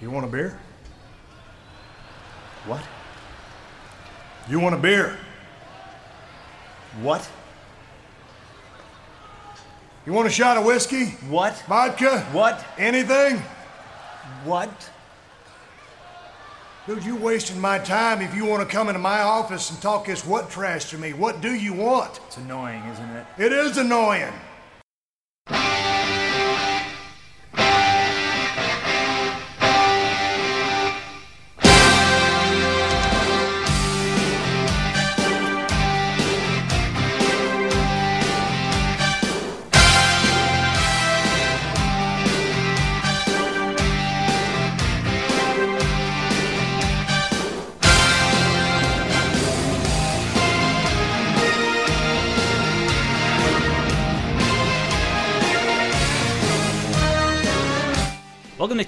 [0.00, 0.58] You want a beer?
[2.66, 2.82] What?
[4.48, 5.16] You want a beer?
[7.02, 7.28] What?
[10.06, 11.06] You want a shot of whiskey?
[11.28, 11.54] What?
[11.68, 12.20] Vodka?
[12.32, 12.64] What?
[12.78, 13.42] Anything?
[14.44, 14.90] What?
[16.86, 20.06] Dude, you wasting my time if you want to come into my office and talk
[20.06, 21.12] this what trash to me.
[21.12, 22.20] What do you want?
[22.28, 23.26] It's annoying, isn't it?
[23.36, 24.32] It is annoying.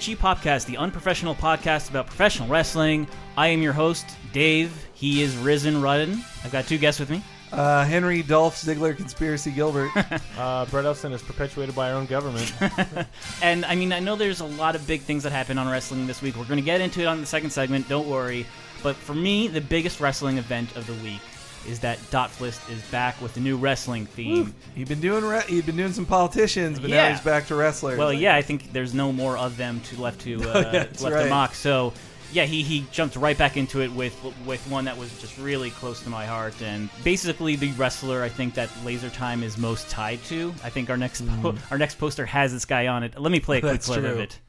[0.01, 3.07] Welcome to Cheap Popcast, the unprofessional podcast about professional wrestling.
[3.37, 4.73] I am your host, Dave.
[4.95, 6.23] He is Risen Rudden.
[6.43, 7.21] I've got two guests with me.
[7.51, 9.91] Uh, Henry Dolph Ziggler conspiracy Gilbert.
[10.39, 12.51] Uh, Brett Elston is perpetuated by our own government.
[13.43, 16.07] And I mean, I know there's a lot of big things that happen on wrestling
[16.07, 16.35] this week.
[16.35, 18.47] We're going to get into it on the second segment, don't worry.
[18.81, 21.21] But for me, the biggest wrestling event of the week
[21.67, 24.53] is that Dotflist is back with the new wrestling theme.
[24.75, 27.03] he'd been doing re- he'd been doing some politicians, but Yeah.
[27.09, 27.97] now he's back to wrestlers.
[27.97, 31.01] Well, yeah, I think there's no more of them to left to uh, yeah, that's
[31.01, 31.29] left to right.
[31.29, 31.53] mock.
[31.55, 31.93] So,
[32.33, 35.69] yeah, he, he jumped right back into it with with one that was just really
[35.71, 39.89] close to my heart, and basically the wrestler I think that Laser Time is most
[39.89, 40.53] tied to.
[40.63, 43.19] I think our next po- our next poster has this guy on it.
[43.19, 43.73] Let me play a quick Mm.
[43.75, 44.21] That's clip of true.
[44.21, 44.39] it.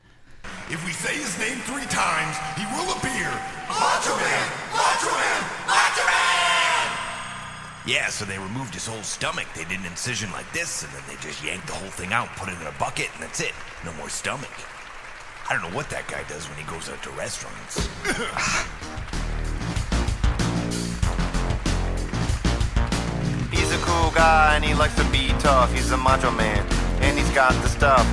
[0.71, 3.31] If we say his name three times, he will appear.
[3.69, 4.53] Macho Man!
[4.75, 5.45] Macho Man!
[7.83, 8.03] Macho Man!
[8.03, 9.47] Yeah, so they removed his whole stomach.
[9.55, 12.29] They did an incision like this, and then they just yanked the whole thing out,
[12.37, 13.53] put it in a bucket, and that's it.
[13.85, 14.51] No more stomach.
[15.49, 17.89] I don't know what that guy does when he goes out to restaurants.
[23.51, 25.73] He's a cool guy and he likes to be tough.
[25.75, 26.65] He's a macho man
[27.03, 28.07] and he's got the stuff.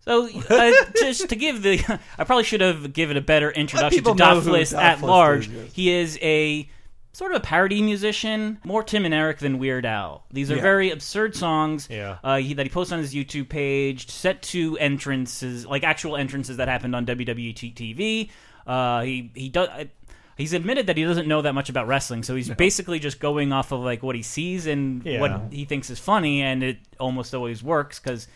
[0.00, 1.80] So, uh, just to give the,
[2.18, 4.42] I probably should have given a better introduction to people know
[4.78, 5.48] at large.
[5.48, 5.72] is, yes.
[5.72, 6.68] He is a
[7.14, 10.24] sort of a parody musician, more Tim and Eric than Weird Al.
[10.30, 10.62] These are Yeah.
[10.62, 12.18] very absurd songs Yeah.
[12.22, 16.58] uh, he, that he posts on his YouTube page, set to entrances, like actual entrances
[16.58, 18.28] that happened on WWE TV.
[18.66, 19.68] Uh, he he does.
[20.36, 23.52] He's admitted that he doesn't know that much about wrestling, so he's basically just going
[23.52, 25.20] off of like what he sees and Yeah.
[25.20, 28.26] what he thinks is funny, and it almost always works because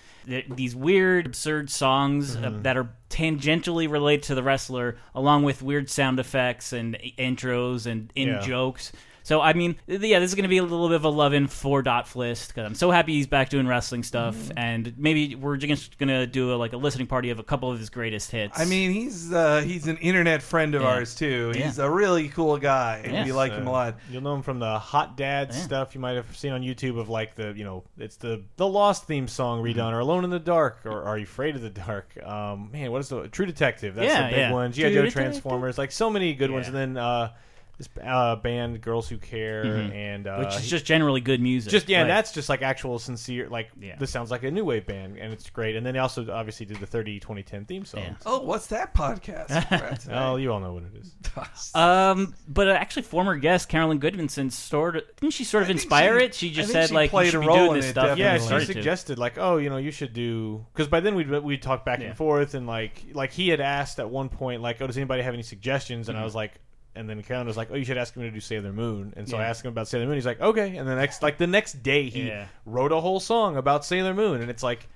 [0.49, 2.63] these weird, absurd songs uh, Mm-hmm.
[2.63, 8.13] that are tangentially related to the wrestler, along with weird sound effects and intros and
[8.15, 8.41] in Yeah.
[8.41, 8.93] jokes.
[9.29, 11.49] So I mean, yeah, this is going to be a little bit of a love-in
[11.49, 14.59] for Dotflist because I'm so happy he's back doing wrestling stuff, Mm-hmm.
[14.59, 17.71] and maybe we're just going to do a, like a listening party of a couple
[17.71, 18.59] of his greatest hits.
[18.59, 20.89] I mean, he's uh, he's an internet friend of Yeah.
[20.89, 21.53] ours too.
[21.55, 21.85] He's Yeah.
[21.85, 23.25] a really cool guy, and Yeah.
[23.27, 23.97] we like him a lot.
[24.11, 25.57] You'll know him from the Hot Dad Yeah.
[25.61, 28.67] stuff you might have seen on YouTube of like the you know it's the the
[28.67, 31.69] Lost theme song redone or Alone in the Dark or Are You Afraid of the
[31.69, 32.17] Dark?
[32.25, 33.95] Um, man, what is the True Detective?
[33.95, 34.53] That's Yeah, the big yeah.
[34.55, 34.73] one.
[34.73, 37.29] GI True Joe Transformers, like so many good ones, and then uh,
[37.79, 40.45] this uh, band Girls Who Care and uh, Mm-hmm.
[40.45, 41.71] which is just generally good music.
[41.71, 43.97] just yeah, and that's just like actual sincere like Yeah.
[43.99, 45.77] this sounds like a new wave band and it's great.
[45.77, 48.01] And then he also obviously did the 30 2010 theme song.
[48.03, 48.15] Yeah.
[48.27, 50.09] Oh, what's that podcast?
[50.11, 51.15] Oh, you all know what it is.
[51.75, 56.19] Um, but uh, actually, former guest Carolyn Goodmanson sort of didn't she sort of inspire
[56.19, 56.35] she- it?
[56.35, 58.05] She just said she like played a role in this it, stuff.
[58.17, 58.25] definitely.
[58.25, 58.73] Yeah, she started to.
[58.73, 62.01] suggested like, oh, you know, you should do because by then we'd we'd talk back
[62.01, 62.09] Yeah.
[62.09, 65.23] and forth and like like he had asked at one point like, oh, does anybody
[65.23, 66.07] have any suggestions?
[66.07, 66.11] Mm-hmm.
[66.17, 66.55] And I was like.
[66.99, 69.29] And then Karen was like, "Oh, you should ask him to do Sailor Moon." And
[69.29, 70.17] so I asked him about Sailor Moon.
[70.17, 72.47] He's like, "Okay." And the next, like the next day, he Yeah.
[72.67, 74.41] wrote a whole song about Sailor Moon.
[74.41, 74.89] And it's like,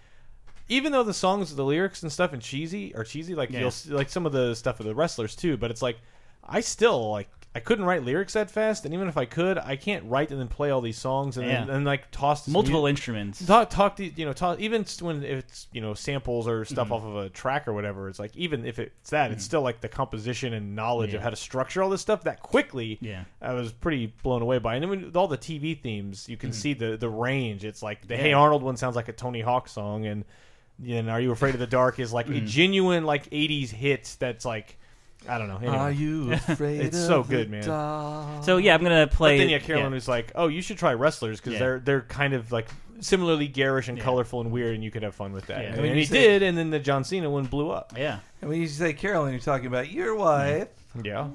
[0.68, 3.60] even though the songs, the lyrics and stuff, and cheesy are cheesy, like Yeah.
[3.60, 5.56] you'll like some of the stuff of the wrestlers too.
[5.56, 5.98] But it's like,
[6.42, 9.76] I still like I couldn't write lyrics that fast, and even if I could, I
[9.76, 12.82] can't write and then play all these songs and then and like toss this multiple
[12.82, 13.44] mu- instruments.
[13.44, 16.86] talk talk to you know talk even s- when it's you know samples or stuff
[16.86, 16.92] Mm-hmm.
[16.94, 19.82] off of a track or whatever it's like even if it's that it's still like
[19.82, 21.24] the composition and knowledge of Yeah.
[21.24, 23.24] how to structure all this stuff that quickly Yeah.
[23.42, 26.54] i was pretty blown away by and then with all the tv themes you can
[26.54, 28.28] see the the range it's like the hey Mm-hmm.
[28.30, 28.36] Yeah.
[28.38, 30.24] arnold one sounds like a tony hawk song and
[30.86, 32.46] and are you afraid of the dark is like a Mm-hmm.
[32.46, 34.78] genuine like 80s hit that's like
[35.28, 35.76] i don't know anyway.
[35.76, 36.80] Are you afraid?
[36.80, 37.64] It's of so the good, man.
[37.64, 38.44] dark?
[38.44, 39.36] So yeah, I'm gonna play.
[39.36, 39.94] but then yeah carolyn yeah.
[39.94, 41.58] was like oh you should try wrestlers because Yeah.
[41.60, 42.68] they're they're kind of like
[43.00, 45.60] similarly garish and colorful and weird, and you could have fun with that.
[45.62, 45.72] Yeah.
[45.74, 47.94] And, and he say- did, and then the John Cena one blew up.
[47.96, 48.20] Yeah.
[48.40, 50.68] And when you say Carolyn, you're talking about your wife.
[51.00, 51.28] Yeah.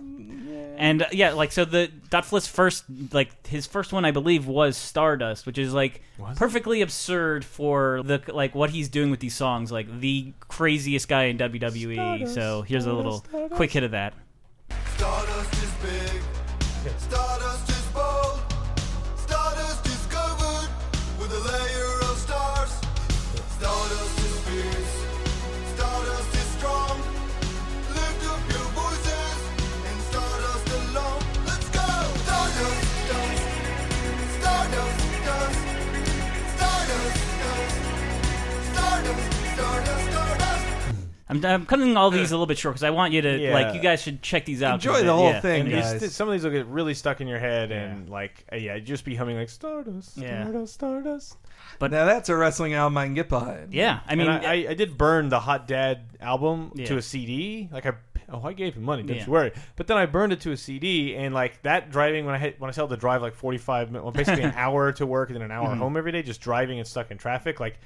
[0.77, 4.77] And uh, yeah, like so the Dotflist first like his first one I believe was
[4.77, 6.01] Stardust, which is like
[6.35, 11.25] perfectly absurd for the like what he's doing with these songs, like the craziest guy
[11.25, 12.27] in WWE.
[12.27, 14.13] so here's a little quick hit of that.
[14.95, 16.21] Stardust is big.
[16.99, 17.46] Stardust
[41.29, 43.53] I'm, I'm cutting all these a little bit short because I want you to Yeah.
[43.53, 44.75] like you guys should check these out.
[44.75, 45.41] Enjoy the whole yeah.
[45.41, 46.15] thing, And guys.
[46.15, 49.03] some of these will get really stuck in your head, and like, uh, yeah, just
[49.03, 50.43] be humming like Stardust, Yeah.
[50.43, 51.37] Stardust, Stardust.
[51.79, 53.73] But- now that's a wrestling album I can get behind.
[53.73, 56.85] Yeah, I mean, and I, I, I did burn the Hot Dad album Yeah.
[56.85, 57.67] to a CD.
[57.73, 57.93] Like I,
[58.29, 59.03] oh, I gave him money.
[59.03, 59.25] Don't Yeah.
[59.25, 59.51] you worry.
[59.75, 62.59] But then I burned it to a CD, and like that driving when I hit,
[62.59, 65.29] when I had to drive like forty five minutes, well, basically an hour to work
[65.29, 65.79] and then an hour Mm-hmm.
[65.79, 67.59] home every day, just driving and stuck in traffic.
[67.59, 67.79] Like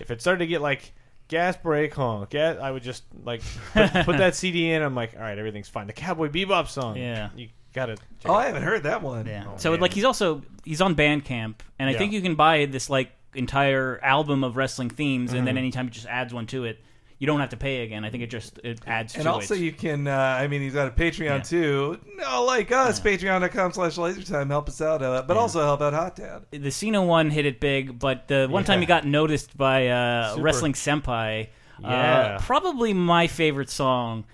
[0.00, 0.92] if it started to get like
[1.28, 3.42] gas brake honk, gas, I would just like
[3.72, 4.82] put, put that CD in.
[4.82, 5.86] I'm like, all right, everything's fine.
[5.86, 7.30] The Cowboy Bebop song, Yeah.
[7.36, 7.96] you gotta.
[7.96, 9.26] check Oh, it I haven't heard that one.
[9.26, 9.44] Yeah.
[9.46, 9.80] Oh, so man.
[9.80, 11.98] like he's also he's on Bandcamp, and I Yeah.
[11.98, 15.58] think you can buy this like entire album of wrestling themes, and then Mm-hmm.
[15.58, 16.78] anytime it just adds one to it,
[17.18, 18.04] you don't have to pay again.
[18.04, 19.60] I think it just it adds to the And to also, it.
[19.60, 20.06] you can.
[20.06, 21.38] Uh, I mean, he's got a Patreon Yeah.
[21.40, 21.98] too.
[22.16, 24.48] No, like us, Patreon.com/slash LaserTime.
[24.48, 26.44] Help us out, uh, but also help out Hot Dad.
[26.50, 28.80] the Cena one hit it big, but the one time Yeah.
[28.80, 31.48] he got noticed by uh, Wrestling Senpai,
[31.80, 31.88] Yeah.
[31.88, 34.24] uh, probably my favorite song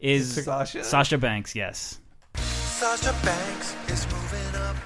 [0.00, 0.82] is Sasha?
[0.84, 1.54] Sasha Banks.
[1.54, 1.98] Yes.
[2.36, 4.76] Sasha Banks is moving up.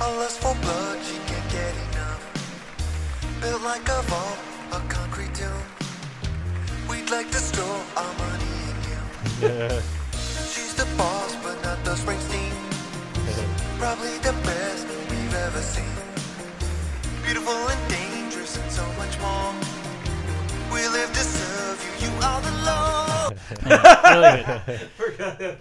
[0.00, 3.38] A lust for blood, she can't get enough.
[3.40, 4.38] Built like a vault,
[4.72, 5.25] a concrete
[7.10, 9.80] like to store our money in you.
[10.12, 12.52] She's the boss, but not the Springsteen.
[13.78, 15.96] Probably the best we've ever seen.
[17.24, 19.54] Beautiful and dangerous and so much more.
[20.72, 23.15] We live to serve you, you are the Lord.
[23.64, 24.78] Really good.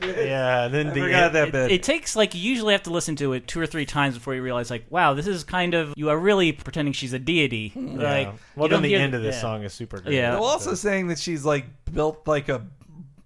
[0.26, 1.72] Yeah, and then I the forgot that it, bit.
[1.72, 4.34] it takes like you usually have to listen to it two or three times before
[4.36, 7.72] you realize like wow this is kind of you are really pretending she's a deity
[7.76, 8.02] Yeah.
[8.02, 9.42] like well, then the hear- end of this yeah.
[9.42, 10.16] song is super great.
[10.16, 10.32] Yeah.
[10.32, 12.66] They're also saying that she's like built like a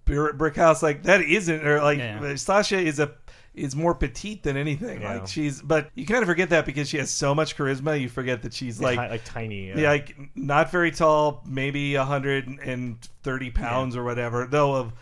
[0.04, 0.82] brick brick house.
[0.82, 2.34] Like that isn't, or like Yeah.
[2.36, 3.06] Sasha is a
[3.54, 5.02] is more petite than anything.
[5.02, 5.14] Yeah.
[5.14, 8.00] Like she's, but you kind of forget that because she has so much charisma.
[8.00, 9.10] You forget that she's like like.
[9.10, 9.68] like tiny.
[9.68, 14.92] yeah, like not very tall, maybe 130 pounds or whatever, though of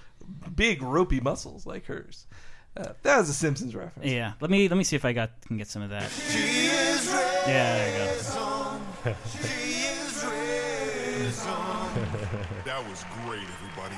[0.55, 2.27] big ropey muscles like hers.
[2.77, 4.09] Uh, that was a Simpsons reference.
[4.09, 6.39] yeah let me let me see if I got can get some of that She
[6.39, 8.13] is yeah there you
[9.05, 9.39] go She
[9.89, 11.45] is risen.
[12.65, 13.97] That was great, everybody.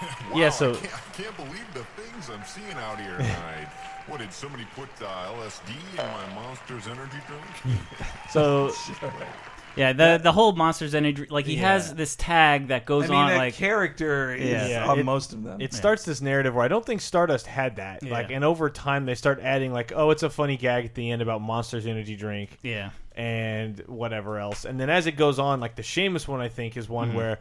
[0.32, 1.84] wow, Yeah, so- I can't, I can't believe the
[2.20, 3.68] things I'm seeing out here tonight.
[4.06, 7.78] what did somebody put uh, LSD in my Monsters energy drink?
[8.30, 8.72] so
[9.76, 11.72] yeah the the whole monsters energy like he Yeah.
[11.72, 14.66] has this tag that goes I mean, on that like character is Yeah.
[14.68, 15.60] Yeah, on it- most of them.
[15.60, 18.02] it starts this narrative where I don't think Stardust had that.
[18.02, 18.12] Yeah.
[18.12, 21.10] Like, and over time they start adding like, oh, it's a funny gag at the
[21.10, 24.64] end about Monsters Energy drink yeah and whatever else.
[24.66, 26.94] And then as it goes on, like the Sheamus one, I think is Mm-hmm.
[26.94, 27.38] one where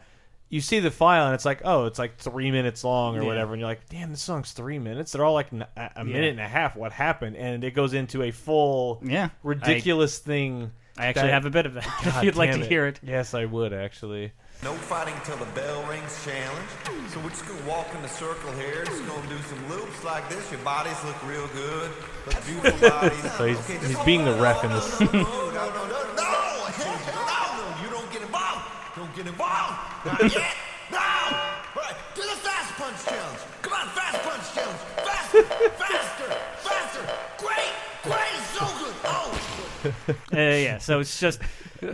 [0.49, 3.27] you see the file and it's like, oh, it's like three minutes long or Yeah.
[3.27, 5.11] whatever, and you're like, damn, this song's three minutes.
[5.11, 6.03] They're all like n- a, a Yeah.
[6.03, 6.75] minute and a half.
[6.75, 7.35] What happened?
[7.35, 9.29] And it goes into a full Yeah.
[9.43, 10.71] ridiculous thing.
[10.97, 12.99] I actually that- have a bit of that if you'd like damn to hear it
[13.03, 14.31] Yes, I would actually.
[14.63, 16.69] No fighting till the bell rings challenge.
[17.11, 18.85] So we're just gonna walk in the circle here.
[18.85, 20.49] Just gonna do some loops like this.
[20.51, 21.91] Your bodies look real good.
[22.25, 23.31] Look beautiful bodies.
[23.33, 24.99] So he's- Okay, just he's hold being the on, ref hold in on, this.
[25.01, 28.63] No, no, no, no, no, no, no, you don't get involved.
[28.95, 29.75] Don't get involved.
[30.05, 30.55] Not yet.
[30.91, 30.97] No.
[30.97, 33.39] All right, do the fast punch challenge.
[33.63, 34.79] Come on, fast punch challenge.
[34.97, 35.43] Faster,
[35.83, 37.03] faster, faster.
[37.39, 38.95] Great, great, so good.
[39.03, 39.39] Oh.
[40.33, 41.39] uh, yeah so it's just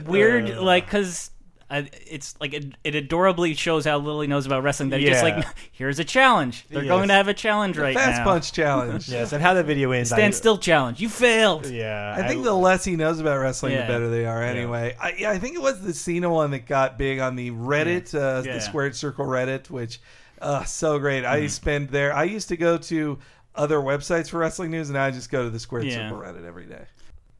[0.05, 1.29] weird like because
[1.71, 5.05] uh, it's like it, it adorably shows how little he knows about wrestling that he
[5.07, 6.89] just like here's a challenge they're Yes.
[6.89, 9.09] going to have a challenge right Fast now Fast punch challenge.
[9.11, 10.09] Yes, and how the video ends.
[10.09, 13.71] stand I, still challenge you failed Yeah, I think the less he knows about wrestling,
[13.73, 13.87] Yeah.
[13.87, 14.43] the better they are.
[14.43, 17.51] Anyway, I, yeah, I think it was the Cena one that got big on the
[17.51, 18.53] Reddit, uh, Yeah.
[18.55, 19.99] the Squared Circle Reddit, which
[20.41, 21.23] uh, so great.
[21.23, 21.43] Mm-hmm.
[21.43, 22.13] I spend there.
[22.13, 23.17] I used to go to
[23.55, 26.09] other websites for wrestling news, and I just go to the Squared Yeah.
[26.09, 26.83] Circle Reddit every day.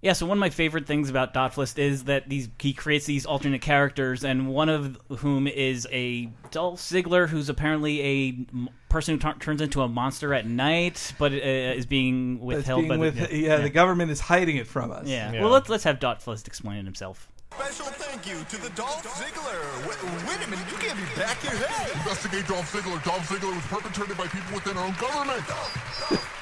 [0.02, 3.26] Yeah, so one of my favorite things about Dotflist is that these he creates these
[3.28, 9.20] alternate characters, and one of whom is a Dolph Ziggler, who's apparently a person who
[9.20, 13.16] tur- turns into a monster at night, but uh, is being withheld being by with,
[13.30, 15.08] the yeah, the government is hiding it from us.
[15.08, 15.32] yeah.
[15.34, 15.42] Yeah.
[15.42, 17.28] Well, let's let's have Dotflist explain it himself.
[17.54, 19.88] Special thank you to the Dolph Ziggler.
[19.88, 21.52] Wait, wait a minute, you can't be back here.
[21.52, 21.92] Hey!
[22.00, 23.04] Investigate Dolph Ziggler.
[23.04, 25.44] Dolph Ziggler was perpetrated by people within our own government.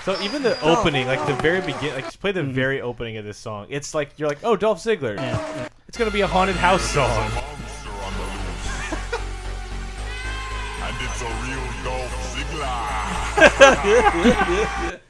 [0.09, 3.25] So even the opening, like the very begin, like just play the very opening of
[3.25, 3.67] this song.
[3.69, 5.69] It's like you're like, oh, Dolph Ziggler.
[5.87, 7.07] It's gonna be a haunted house song.
[7.07, 8.65] Monster on the loose.
[10.81, 12.15] and it's a real Dolph
[14.73, 14.99] Ziggler.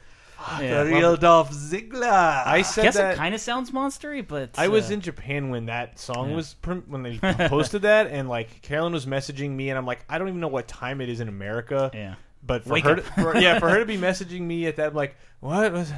[0.60, 2.02] Yeah, The well, real Dolph Ziggler.
[2.10, 3.14] I I said guess that.
[3.14, 6.36] it kind of sounds monstery, but I was uh, in Japan when that song Yeah.
[6.36, 7.16] was prim- when they
[7.48, 10.48] posted that, and like Carolyn was messaging me, and I'm like, I don't even know
[10.48, 11.90] what time it is in America.
[11.94, 12.16] Yeah.
[12.42, 14.88] But for Wake her, to, for, yeah, for her to be messaging me at that,
[14.88, 15.92] I'm like, what was?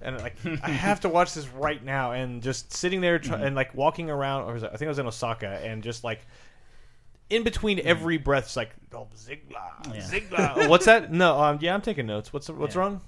[0.00, 3.32] And like, I have to watch this right now, and just sitting there Mm-hmm.
[3.32, 5.82] try, and like walking around, or was it, I think I was in Osaka, and
[5.82, 6.20] just like.
[7.30, 9.94] In between every breath, it's like oh, Ziggler.
[9.94, 10.00] Yeah.
[10.00, 10.68] Ziggler.
[10.68, 11.12] What's that?
[11.12, 12.32] No, um, yeah, I'm taking notes.
[12.32, 12.80] What's what's Yeah.
[12.80, 13.00] wrong?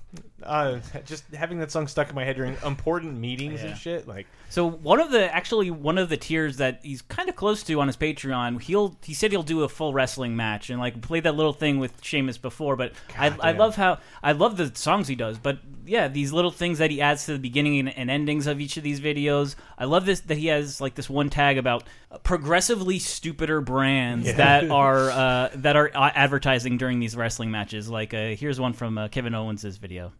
[0.42, 3.68] Uh, just having that song stuck in my head during important meetings Yeah.
[3.68, 4.08] and shit.
[4.08, 7.62] Like, So one of the actually one of the tiers that he's kind of close
[7.64, 11.00] to on his Patreon, he'll he said he'll do a full wrestling match and like
[11.02, 12.74] play that little thing with Sheamus before.
[12.76, 15.38] But I, I love how I love the songs he does.
[15.38, 18.60] But yeah, these little things that he adds to the beginning and, and endings of
[18.60, 19.56] each of these videos.
[19.78, 21.84] I love this that he has like this one tag about
[22.24, 27.88] progressively stupider brands that are uh, that are uh, advertising during these wrestling matches.
[27.88, 30.12] Like uh, here's one from uh, Kevin Owens' video.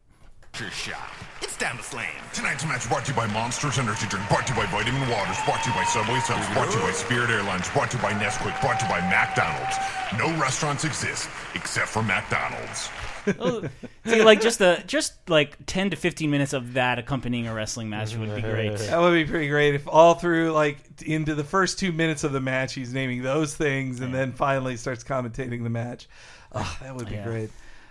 [0.58, 1.10] Your shot.
[1.42, 2.10] It's time to slam.
[2.34, 5.38] Tonight's match brought to you by Monsters Energy Drink, brought to you by Vitamin Waters,
[5.44, 8.02] brought to you by Subway Subs, brought to you by Spirit Airlines, brought to you
[8.02, 9.76] by Nesquik, brought to you by McDonald's.
[10.18, 12.90] No restaurants exist except for McDonald's.
[13.38, 13.62] Oh,
[14.06, 17.88] See, like just the just like ten to fifteen minutes of that accompanying a wrestling
[17.90, 18.78] match would be great.
[18.78, 22.32] That would be pretty great if all through like into the first two minutes of
[22.32, 26.08] the match he's naming those things and then finally starts commentating the match.
[26.52, 27.24] Oh, that would be Yeah.
[27.24, 27.50] great.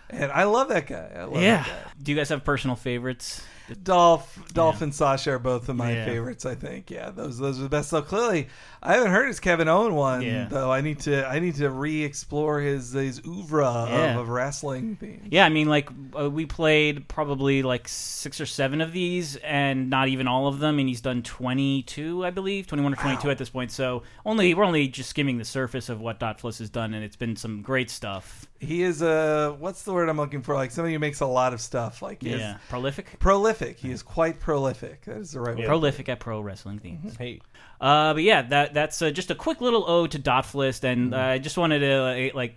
[0.09, 1.09] And I love that guy.
[1.15, 1.57] I love Yeah.
[1.63, 1.91] that guy.
[2.01, 3.43] Do you guys have personal favorites?
[3.83, 6.05] Dolph, Dolph and Sasha are both of my Yeah.
[6.05, 6.45] favorites.
[6.45, 7.89] I think, yeah, those those are the best.
[7.89, 8.47] So clearly,
[8.81, 10.47] I haven't heard his Kevin Owen one Yeah.
[10.49, 10.71] though.
[10.71, 14.11] I need to I need to re-explore his his oeuvre Yeah.
[14.13, 15.27] of, of wrestling themes.
[15.31, 19.89] Yeah, I mean, like uh, we played probably like six or seven of these, and
[19.89, 20.79] not even all of them.
[20.79, 23.71] And he's done twenty-two, I believe, twenty-one or twenty-two at this point.
[23.71, 27.15] So only we're only just skimming the surface of what Dotflist has done, and it's
[27.15, 28.47] been some great stuff.
[28.59, 30.53] He is a what's the word I'm looking for?
[30.53, 32.01] Like somebody who makes a lot of stuff.
[32.01, 33.79] Like he is Yeah, prolific, prolific.
[33.79, 35.05] He is quite prolific.
[35.05, 35.65] That is the right word.
[35.65, 37.15] prolific at pro wrestling themes.
[37.17, 37.39] hey,
[37.79, 41.17] Uh, but yeah, that that's uh, just a quick little ode to Dotflist, and uh,
[41.17, 42.55] I just wanted to uh, like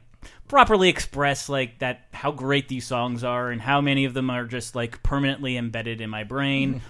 [0.48, 4.44] properly express like that how great these songs are and how many of them are
[4.44, 6.82] just like permanently embedded in my brain.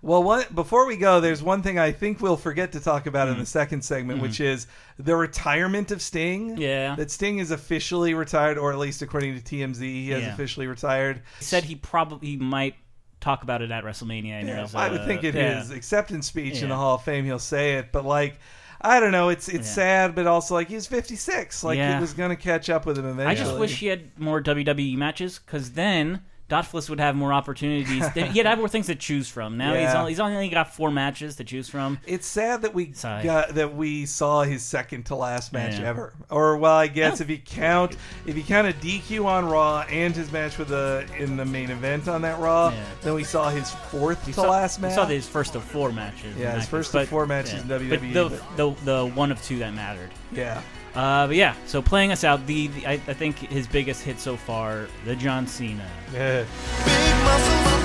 [0.00, 3.28] Well, what, before we go, there's one thing I think we'll forget to talk about
[3.28, 3.40] in hmm.
[3.40, 4.44] the second segment, which hmm.
[4.44, 4.66] is
[4.98, 6.56] the retirement of Sting.
[6.56, 6.94] Yeah.
[6.94, 10.32] That Sting is officially retired, or at least according to TMZ, he has Yeah.
[10.32, 11.22] officially retired.
[11.38, 12.76] He said he probably might
[13.20, 14.40] talk about it at WrestleMania.
[14.40, 15.58] In Yeah, his, I would think in yeah.
[15.58, 18.38] his acceptance speech in the Hall of Fame, he'll say it, but like.
[18.80, 19.28] I don't know.
[19.28, 19.74] It's it's Yeah.
[19.74, 21.64] sad, but also like he's 56.
[21.64, 21.98] Like Yeah.
[21.98, 23.26] it was going to catch up with him eventually.
[23.26, 28.08] I just wish he had more WWE matches because then Dotflist would have more opportunities.
[28.14, 29.58] He'd have more things to choose from.
[29.58, 31.98] Now he's only, he's only got four matches to choose from.
[32.06, 33.22] It's sad that we Sorry.
[33.22, 35.88] got that we saw his second to last match Yeah.
[35.88, 36.14] ever.
[36.30, 40.16] Or well, I guess if you count if you count a DQ on Raw and
[40.16, 42.82] his match with the in the main event on that Raw, Yeah.
[43.02, 44.92] then we saw his fourth We to saw, last match.
[44.92, 46.34] we saw his first of four matches.
[46.36, 49.30] Yeah, his first of but- four matches in But WWE, the, but- the the one
[49.30, 50.10] of two that mattered.
[50.32, 50.62] Yeah.
[50.94, 54.18] Uh, but yeah, so playing us out, the, the I, I think his biggest hit
[54.18, 55.86] so far, the John Cena.
[56.12, 57.77] yeah.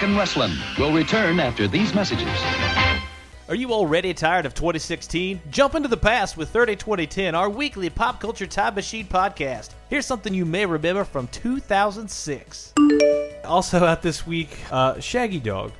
[0.00, 2.26] Rockin' Wrestling will return after these messages.
[3.50, 5.38] Are you already tired of 2016?
[5.50, 9.74] Jump into the past with 30 2010, our weekly pop culture time machine podcast.
[9.90, 12.72] Here's something you may remember from 2006.
[13.44, 15.72] Also out this week, uh, Shaggy Dog.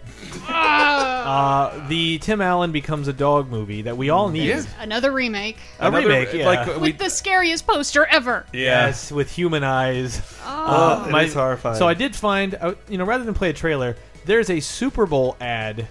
[0.48, 4.66] uh, the Tim Allen becomes a dog movie that we all need.
[4.80, 6.44] Another remake A Another- remake, yeah.
[6.46, 8.44] like, with the scariest poster ever.
[8.52, 10.20] Yes, with human eyes.
[10.44, 11.08] Oh.
[11.08, 11.78] it is horrifying.
[11.78, 13.96] So I did find, uh, you know, rather than play a trailer,
[14.30, 15.88] there's a Super Bowl ad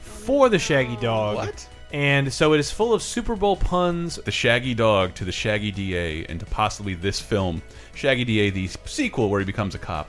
[0.00, 1.36] for the Shaggy Dog.
[1.36, 1.68] What?
[1.92, 4.16] And so it is full of Super Bowl puns.
[4.16, 7.60] The Shaggy Dog to the Shaggy DA, and to possibly this film,
[7.94, 10.08] Shaggy DA, the sequel where he becomes a cop.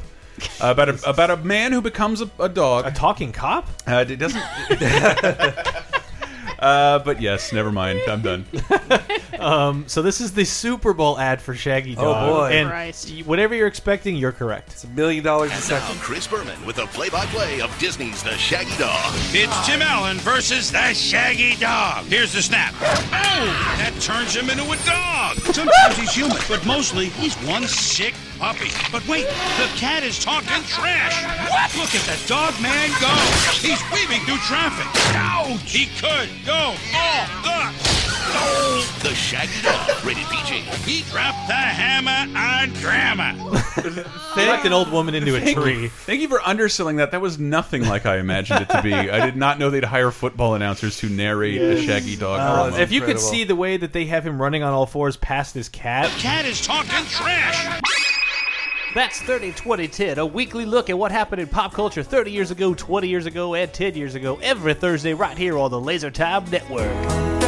[0.61, 2.85] Uh, about a about a man who becomes a, a dog.
[2.85, 3.67] A talking cop?
[3.85, 4.41] Uh, it doesn't.
[6.59, 8.01] uh, but yes, never mind.
[8.07, 8.45] I'm done.
[9.35, 12.29] Um, so this is the Super Bowl ad for Shaggy Oh, Dog.
[12.29, 12.51] boy.
[12.55, 13.11] And Christ.
[13.13, 14.71] y- whatever you're expecting, you're correct.
[14.71, 15.99] It's a million dollars a And now second.
[15.99, 19.13] Chris Berman with a play-by-play of Disney's The Shaggy Dog.
[19.33, 22.05] It's Tim Allen versus the Shaggy Dog.
[22.05, 22.73] Here's the snap.
[22.81, 25.35] Oh, that turns him into a dog.
[25.53, 28.71] Sometimes he's human, but mostly he's one sick puppy.
[28.91, 29.27] But wait,
[29.59, 31.13] the cat is talking trash.
[31.51, 31.75] What?
[31.77, 33.11] Look at the dog man go.
[33.59, 34.87] He's weaving through traffic.
[35.15, 35.59] Ouch!
[35.69, 36.53] He could go
[36.93, 37.55] all the.
[39.01, 40.55] The Shaggy Dog, rated PG.
[40.89, 43.35] He dropped the hammer on drama.
[44.35, 45.87] They knocked an old woman into a Thank- tree.
[45.89, 47.11] Thank you for underselling that.
[47.11, 48.93] That was nothing like I imagined it to be.
[48.93, 52.39] I did not know they'd hire football announcers to narrate a Shaggy Dog.
[52.39, 52.79] Uh, promo.
[52.79, 55.53] if you could see the way that they have him running on all fours past
[55.53, 57.81] his cat, Cat is talking trash.
[58.95, 62.73] That's 30 2010, a weekly look at what happened in pop culture 30 years ago,
[62.73, 66.49] 20 years ago, and 10 years ago, every Thursday right here on the Laser Time
[66.49, 67.44] Network.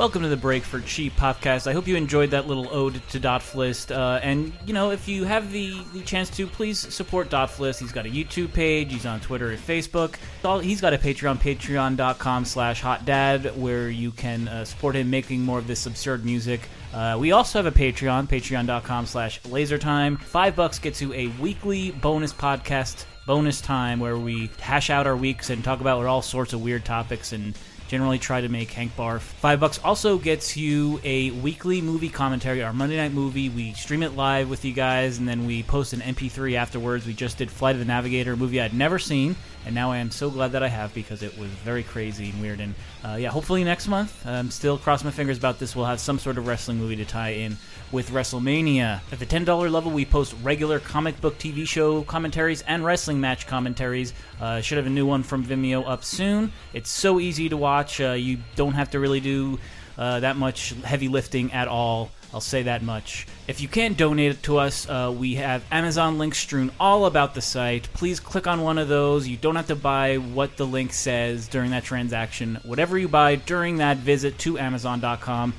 [0.00, 1.66] Welcome to the Break for Cheap podcast.
[1.66, 3.94] I hope you enjoyed that little ode to Dotflist.
[3.94, 7.80] Uh, and, you know, if you have the, the chance to, please support Dotflist.
[7.80, 8.94] He's got a YouTube page.
[8.94, 10.16] He's on Twitter and Facebook.
[10.62, 15.58] He's got a Patreon, patreon.com slash hotdad, where you can uh, support him making more
[15.58, 16.70] of this absurd music.
[16.94, 20.18] Uh, we also have a Patreon, patreon.com slash lasertime.
[20.18, 25.14] Five bucks gets you a weekly bonus podcast, bonus time, where we hash out our
[25.14, 27.54] weeks and talk about all sorts of weird topics and
[27.90, 29.18] generally try to make Hank barf.
[29.18, 33.48] Five bucks also gets you a weekly movie commentary, our Monday night movie.
[33.48, 37.04] We stream it live with you guys, and then we post an MP3 afterwards.
[37.04, 39.34] We just did Flight of the Navigator, a movie I'd never seen,
[39.66, 42.40] and now I am so glad that I have because it was very crazy and
[42.40, 42.60] weird.
[42.60, 42.74] And
[43.04, 45.74] uh, yeah, hopefully next month, I'm still crossing my fingers about this.
[45.74, 47.56] We'll have some sort of wrestling movie to tie in
[47.90, 49.00] with WrestleMania.
[49.10, 53.48] At the $10 level, we post regular comic book TV show commentaries and wrestling match
[53.48, 54.12] commentaries.
[54.40, 56.52] Uh, should have a new one from Vimeo up soon.
[56.72, 58.00] It's so easy to watch.
[58.00, 59.58] Uh, you don't have to really do
[59.98, 62.10] uh, that much heavy lifting at all.
[62.32, 63.26] I'll say that much.
[63.48, 67.34] If you can't donate it to us, uh, we have Amazon links strewn all about
[67.34, 67.88] the site.
[67.92, 69.26] Please click on one of those.
[69.26, 72.60] You don't have to buy what the link says during that transaction.
[72.62, 75.54] Whatever you buy during that visit to Amazon.com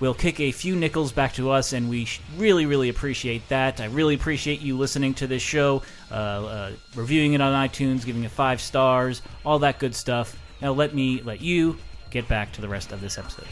[0.00, 3.80] will kick a few nickels back to us, and we really, really appreciate that.
[3.80, 8.24] I really appreciate you listening to this show, uh, uh, reviewing it on iTunes, giving
[8.24, 10.36] it five stars, all that good stuff.
[10.60, 11.76] Now, let me let you
[12.10, 13.46] get back to the rest of this episode.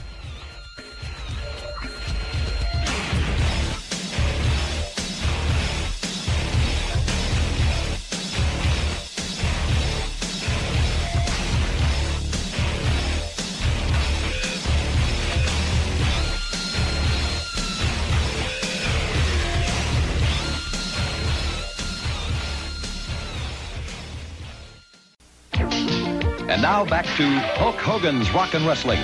[26.68, 27.26] Now back to
[27.56, 29.00] Hulk Hogan's Rockin' Wrestling.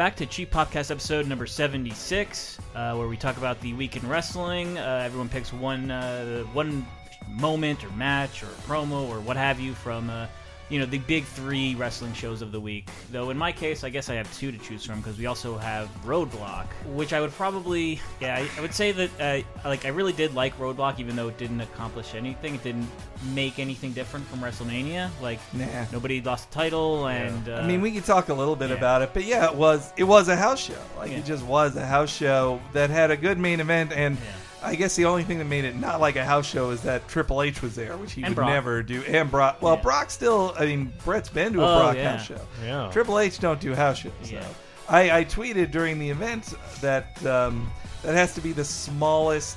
[0.00, 4.08] Back to Cheap Podcast episode number 76, uh, where we talk about the week in
[4.08, 4.78] wrestling.
[4.78, 6.86] Uh, everyone picks one uh, one
[7.28, 10.26] moment or match or promo or what have you from uh,
[10.70, 12.88] you know the big three wrestling shows of the week.
[13.10, 15.58] Though in my case, I guess I have two to choose from because we also
[15.58, 19.88] have Roadblock, which I would probably yeah I, I would say that uh, like I
[19.88, 22.54] really did like Roadblock, even though it didn't accomplish anything.
[22.54, 22.88] It didn't
[23.34, 25.10] make anything different from WrestleMania.
[25.20, 25.66] Like Nah.
[25.92, 28.76] nobody lost the title, and uh, I mean, we could talk a little bit yeah.
[28.76, 30.78] about it, but yeah, it was it was a house show.
[30.96, 31.18] Like Yeah.
[31.18, 34.16] it just was a house show that had a good main event, and
[34.62, 37.06] I guess the only thing that made it not like a house show is that
[37.08, 38.48] Triple H was there, which he And would Brock.
[38.50, 39.02] never do.
[39.04, 40.54] And Brock, well, Brock still.
[40.58, 42.16] I mean, Brett's been to a Oh, Brock yeah.
[42.16, 42.40] house show.
[42.62, 42.90] Yeah.
[42.92, 44.12] Triple H don't do house shows.
[44.24, 44.42] Yeah.
[44.42, 44.46] So.
[44.90, 47.70] I, I tweeted during the event that um,
[48.02, 49.56] that has to be the smallest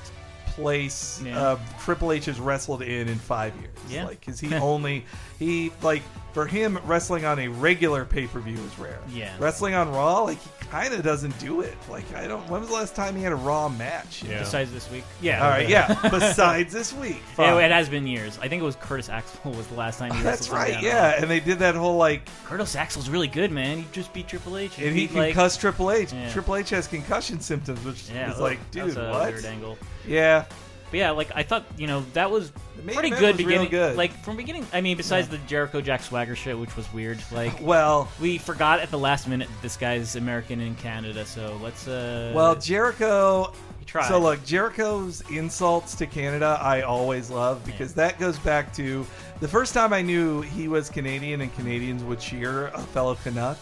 [0.56, 1.40] place Yeah.
[1.42, 3.70] uh, Triple H has wrestled in in five years.
[3.90, 4.06] Yeah.
[4.06, 5.06] like because he only
[5.40, 6.02] he like
[6.34, 9.00] for him wrestling on a regular pay per view is rare.
[9.10, 9.34] Yeah.
[9.40, 11.76] wrestling on Raw like he kind of doesn't do it.
[11.90, 12.48] Like I don't.
[12.50, 14.24] When was the last time he had a Raw match?
[14.28, 15.44] Besides this week, yeah.
[15.44, 15.94] All right, yeah.
[16.10, 17.64] Besides this week, Yeah, Fine.
[17.66, 18.40] it has been years.
[18.42, 20.78] I think it was Curtis Axel was the last time he That's wrestled somebody right.
[20.78, 21.18] on Yeah, Raw.
[21.22, 23.80] and they did that whole like Curtis Axel's really good, man.
[23.80, 24.78] He just beat Triple H.
[24.80, 26.14] and he beat, like, concussed Triple H.
[26.14, 26.32] Yeah.
[26.32, 29.32] Triple H has concussion symptoms, which Yeah, is ugh, like, dude, that's a what?
[29.34, 29.78] weird angle.
[30.08, 30.46] Yeah.
[30.92, 32.52] But yeah, like I thought, you know, that was
[32.84, 33.70] main pretty event good was real beginning.
[33.72, 33.98] good.
[33.98, 37.18] Like from beginning, I mean, besides the Jericho Jack Swagger shit, which was weird.
[37.32, 41.60] Like, well, we forgot at the last minute that this guy's American in Canada, so
[41.64, 41.88] let's.
[41.88, 43.52] uh Well, Jericho.
[43.88, 44.08] tried.
[44.08, 49.04] So look, Jericho's insults to Canada, I always love because that goes back to
[49.40, 53.58] the first time I knew he was Canadian and Canadians would cheer a fellow Canuck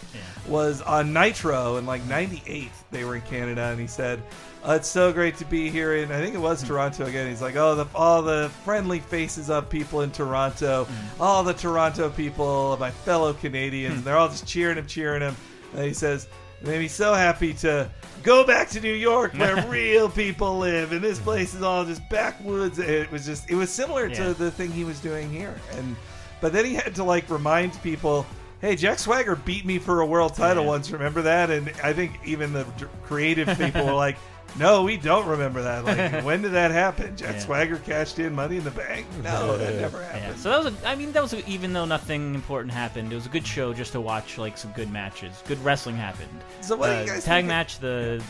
[0.49, 2.69] was on Nitro in like '98.
[2.91, 4.21] They were in Canada, and he said.
[4.63, 6.67] "Uh, it's so great to be here in I think it was hmm.
[6.67, 7.27] Toronto again.
[7.27, 11.21] He's like, oh, the all the friendly faces of people in Toronto, hmm.
[11.21, 15.35] all the Toronto people, my fellow Canadians, and they're all just cheering him, cheering him.
[15.73, 16.27] And he says,
[16.61, 17.89] it made me so happy to
[18.21, 22.07] go back to New York where real people live, and this place is all just
[22.09, 22.77] backwoods.
[22.77, 24.25] It was just, it was similar Yeah.
[24.25, 25.95] to the thing he was doing here, and
[26.39, 28.25] but then he had to like remind people.
[28.59, 30.91] Hey, Jack Swagger beat me for a world title once.
[30.91, 31.49] Remember that?
[31.49, 32.63] And I think even the
[33.03, 34.17] creative people were like,
[34.57, 35.85] "No, we don't remember that.
[35.85, 37.15] Like, when did that happen?
[37.15, 37.39] Jack Yeah.
[37.39, 39.05] Swagger cashed in Money in the Bank?
[39.23, 40.83] No, that never happened." Yeah, so that was.
[40.83, 43.45] A, I mean, that was a, even though nothing important happened, it was a good
[43.47, 44.37] show just to watch.
[44.37, 46.29] Like some good matches, good wrestling happened.
[46.61, 47.79] So what do you Uh, guys tag match?
[47.79, 48.23] The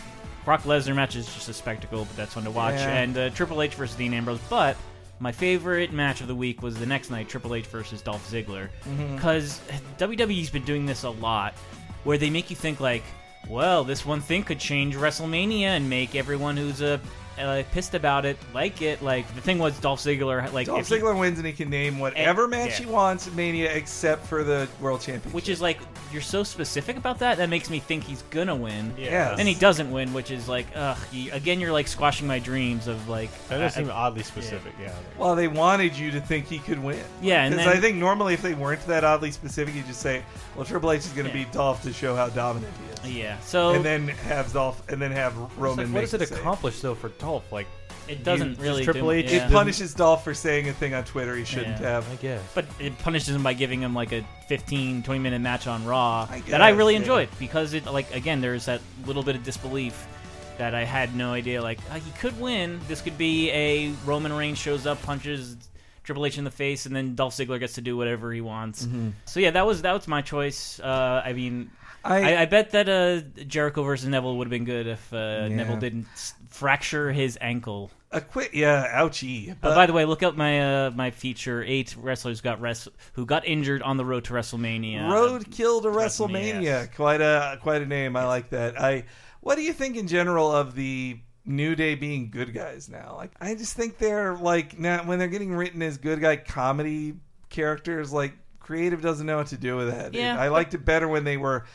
[0.46, 2.76] Brock Lesnar match is just a spectacle, but that's fun to watch.
[2.76, 2.90] Yeah.
[3.02, 4.40] And uh, Triple H versus Dean Ambrose.
[4.50, 4.76] But
[5.20, 8.70] my favorite match of the week was the next night, Triple H versus Dolph Ziggler,
[9.16, 9.62] because
[10.00, 11.54] WWE's been doing this a lot,
[12.06, 13.04] where they make you think like,
[13.48, 16.82] well, this one thing could change WrestleMania and make everyone who's
[17.38, 19.02] uh, uh, pissed about it like it.
[19.02, 21.70] Like the thing was Dolph Ziggler, like Dolph if he- Ziggler wins and he can
[21.70, 22.86] name whatever match yeah.
[22.86, 25.34] he wants at Mania except for the World Championship.
[25.34, 25.80] Which is like
[26.12, 28.94] you're so specific about that that makes me think he's gonna win.
[28.98, 29.36] Yeah.
[29.38, 30.98] And he doesn't win, which is like, ugh.
[31.12, 33.30] You, again, you're like squashing my dreams of like.
[33.48, 34.74] That does I- seem oddly specific.
[34.82, 34.94] Yeah.
[35.18, 37.00] Well, they wanted you to think he could win.
[37.22, 40.02] Yeah, and because then- I think normally if they weren't that oddly specific, you just
[40.02, 40.24] say,
[40.56, 41.46] "Well, Triple H is going to Yeah.
[41.46, 43.40] beat Dolph to show how dominant he is." Yeah.
[43.40, 45.92] So and then have Dolph, and then have Roman.
[45.92, 46.38] what make does it the save.
[46.40, 47.50] accomplish though for Dolph?
[47.52, 47.68] Like,
[48.08, 49.32] It doesn't you- really Triple do- H.
[49.32, 49.46] yeah.
[49.48, 51.90] It punishes Dolph for saying a thing on Twitter he shouldn't Yeah.
[51.90, 52.12] have.
[52.12, 52.42] I guess.
[52.54, 56.28] But it punishes him by giving him like a 15, 20 minute match on Raw
[56.30, 57.00] I that I really yeah.
[57.00, 60.06] enjoyed because it like again there's that little bit of disbelief
[60.58, 62.80] that I had no idea like uh, he could win.
[62.88, 65.56] This could be a Roman Reigns shows up, punches
[66.04, 68.86] Triple H in the face, and then Dolph Ziggler gets to do whatever he wants.
[68.86, 69.14] Mhm.
[69.26, 70.80] So yeah, that was that was my choice.
[70.80, 71.70] Uh, I mean.
[72.04, 75.48] I- I, I bet that uh, Jericho versus Neville would have been good if uh,
[75.48, 76.08] Neville didn't
[76.50, 77.92] fracture his ankle.
[78.14, 79.52] A quick, yeah, ouchie.
[79.52, 82.88] Uh, But- by the way, look up my uh, my feature: eight wrestlers got res-
[83.14, 85.10] who got injured on the road to WrestleMania.
[85.10, 86.96] Road kill to WrestleMania, WrestleMania.
[86.96, 88.16] Quite a quite a name.
[88.16, 88.80] I like that.
[88.80, 89.06] I.
[89.40, 93.16] What do you think in general of the New Day being good guys now?
[93.16, 97.14] Like, I just think they're like now when they're getting written as good guy comedy
[97.50, 98.12] characters.
[98.14, 100.14] Like, creative doesn't know what to do with that.
[100.14, 101.66] Yeah, I liked it better when they were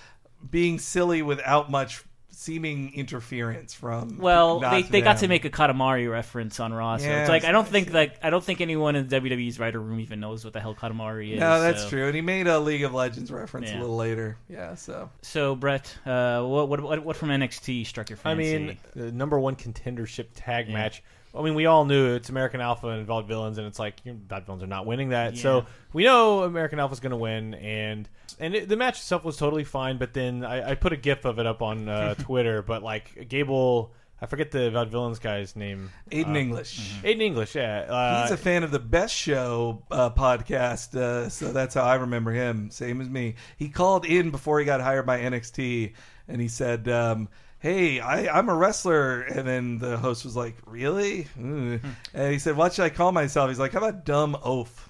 [0.50, 4.18] being silly without much seeming interference from.
[4.18, 7.44] Well, they, they got to make a Katamari reference on Raw, so Yeah, it's like
[7.44, 10.52] I don't think like I don't think anyone in WWE's writer room even knows what
[10.52, 11.40] the hell Katamari is.
[11.40, 11.88] No, that's so.
[11.88, 12.06] true.
[12.06, 13.78] And he made a League of Legends reference Yeah.
[13.78, 14.37] a little later.
[14.50, 15.09] Yeah, so.
[15.22, 18.59] So Brett, uh, what, what what what from NXT struck your I fancy?
[18.59, 21.02] mean, the number one contendership tag match.
[21.37, 24.18] I mean, we all knew it's American Alpha and Vaudevillains, and it's like you know,
[24.29, 25.35] Vaudevillains are not winning that.
[25.35, 25.42] Yeah.
[25.42, 29.37] So we know American Alpha's going to win, and and it, the match itself was
[29.37, 29.99] totally fine.
[29.99, 33.29] But then I, I put a GIF of it up on uh, Twitter, but like
[33.29, 35.90] Gable I forget the Vaudevillains guy's name.
[36.11, 36.94] Aiden Uh, English.
[37.03, 37.81] Aiden English, yeah.
[37.81, 41.96] Uh, He's a fan of the Best Show uh, podcast, uh, so that's how I
[41.96, 42.70] remember him.
[42.70, 43.35] Same as me.
[43.59, 45.92] He called in before he got hired by NXT,
[46.29, 50.57] and he said, um, "Hey, I, I'm a wrestler." And then the host was like,
[50.66, 51.81] "Really?" Ugh.
[52.14, 54.88] and he said, "What should I call myself?" He's like, "How about dumb oaf?"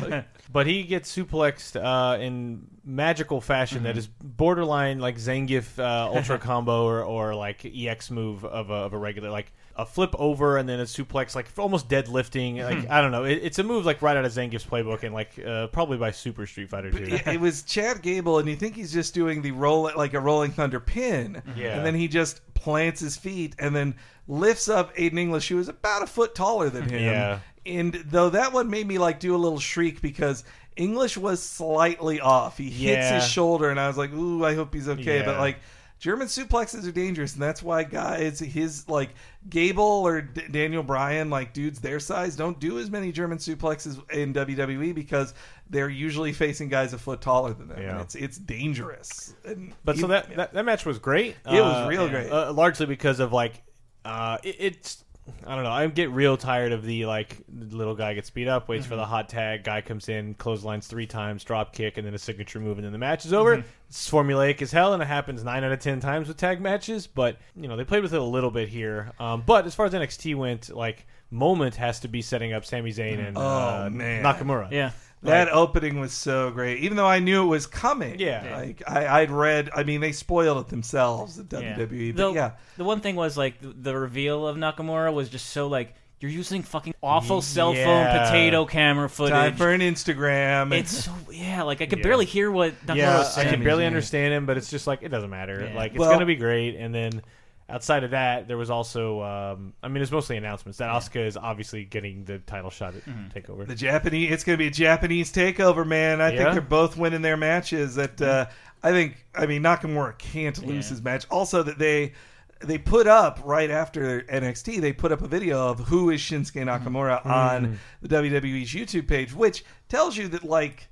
[0.00, 6.08] Like, but he gets suplexed uh, in magical fashion that is borderline like Zangief uh,
[6.12, 10.12] Ultra combo or, or like EX move of a, of a regular like a flip
[10.18, 13.62] over and then a suplex like almost deadlifting like I don't know it, it's a
[13.62, 16.90] move like right out of Zangief's playbook and like uh, probably by Super Street Fighter
[16.90, 20.14] 2 it, it was Chad Gable, and you think he's just doing the roll like
[20.14, 21.76] a Rolling Thunder pin, Yeah.
[21.76, 23.94] and then he just plants his feet and then
[24.26, 27.00] lifts up Aiden English, who is about a foot taller than him.
[27.02, 27.38] Yeah.
[27.64, 30.42] And though that one made me like do a little shriek because
[30.76, 32.58] English was slightly off.
[32.58, 33.14] He hits Yeah.
[33.20, 35.58] his shoulder, and I was like, "Ooh, I hope he's okay." But like.
[35.98, 39.10] German suplexes are dangerous, and that's why guys, his like
[39.48, 43.98] Gable or D- Daniel Bryan, like dudes their size, don't do as many German suplexes
[44.12, 45.34] in WWE because
[45.70, 47.82] they're usually facing guys a foot taller than them.
[47.82, 47.90] Yeah.
[47.92, 49.34] And it's it's dangerous.
[49.44, 51.36] And But so that, that that match was great.
[51.46, 52.10] It was Uh, real yeah.
[52.12, 52.30] great.
[52.30, 53.62] Uh, largely because of like,
[54.04, 55.04] uh, it, it's
[55.46, 55.70] I don't know.
[55.70, 59.00] I get real tired of the like little guy gets beat up, waits for Mm-hmm.
[59.00, 62.60] the hot tag, guy comes in, clotheslines three times, drop kick, and then a signature
[62.60, 63.56] move, and then the match is over.
[63.58, 63.68] Mm-hmm.
[63.88, 67.06] It's formulaic as hell, and it happens nine out of ten times with tag matches.
[67.06, 69.12] But you know they played with it a little bit here.
[69.18, 72.90] Um, but as far as NXT went, like moment has to be setting up Sami
[72.92, 73.88] Zayn and Oh, uh.
[73.90, 74.70] Nakamura.
[74.70, 74.92] Yeah.
[75.22, 76.78] That opening was so great.
[76.80, 78.18] Even though I knew it was coming.
[78.20, 78.56] Yeah.
[78.56, 79.70] Like I, I'd read.
[79.74, 81.76] I mean, they spoiled it themselves at Yeah.
[81.76, 81.88] WWE.
[81.88, 82.50] The, But yeah.
[82.76, 86.30] the one thing was like the, the reveal of Nakamura was just so like you're
[86.32, 88.24] using fucking awful cell phone Yeah.
[88.26, 89.32] potato camera footage.
[89.32, 90.72] Time for an Instagram.
[90.72, 92.04] It's so yeah, like I could Yeah.
[92.04, 93.54] barely hear what Nakamura yeah, was I saying.
[93.54, 95.68] can barely understand him, but it's just like it doesn't matter.
[95.70, 95.76] Yeah.
[95.76, 96.74] Like it's Well- gonna be great.
[96.76, 97.22] And then
[97.68, 101.36] outside of that, there was also, um, I mean, it's mostly announcements that Asuka is
[101.36, 103.04] obviously getting the title shot at
[103.34, 103.66] Takeover.
[103.66, 106.20] The Japanese, it's going to be a Japanese takeover, man.
[106.20, 106.38] I Yeah?
[106.38, 107.94] think they're both winning their matches.
[107.96, 108.46] That uh,
[108.82, 111.26] I think, I mean, Nakamura can't lose his match.
[111.30, 112.12] Also, that they
[112.60, 116.64] they put up right after NXT, they put up a video of who is Shinsuke
[116.64, 120.88] Nakamura on the WWE's YouTube page, which tells you that like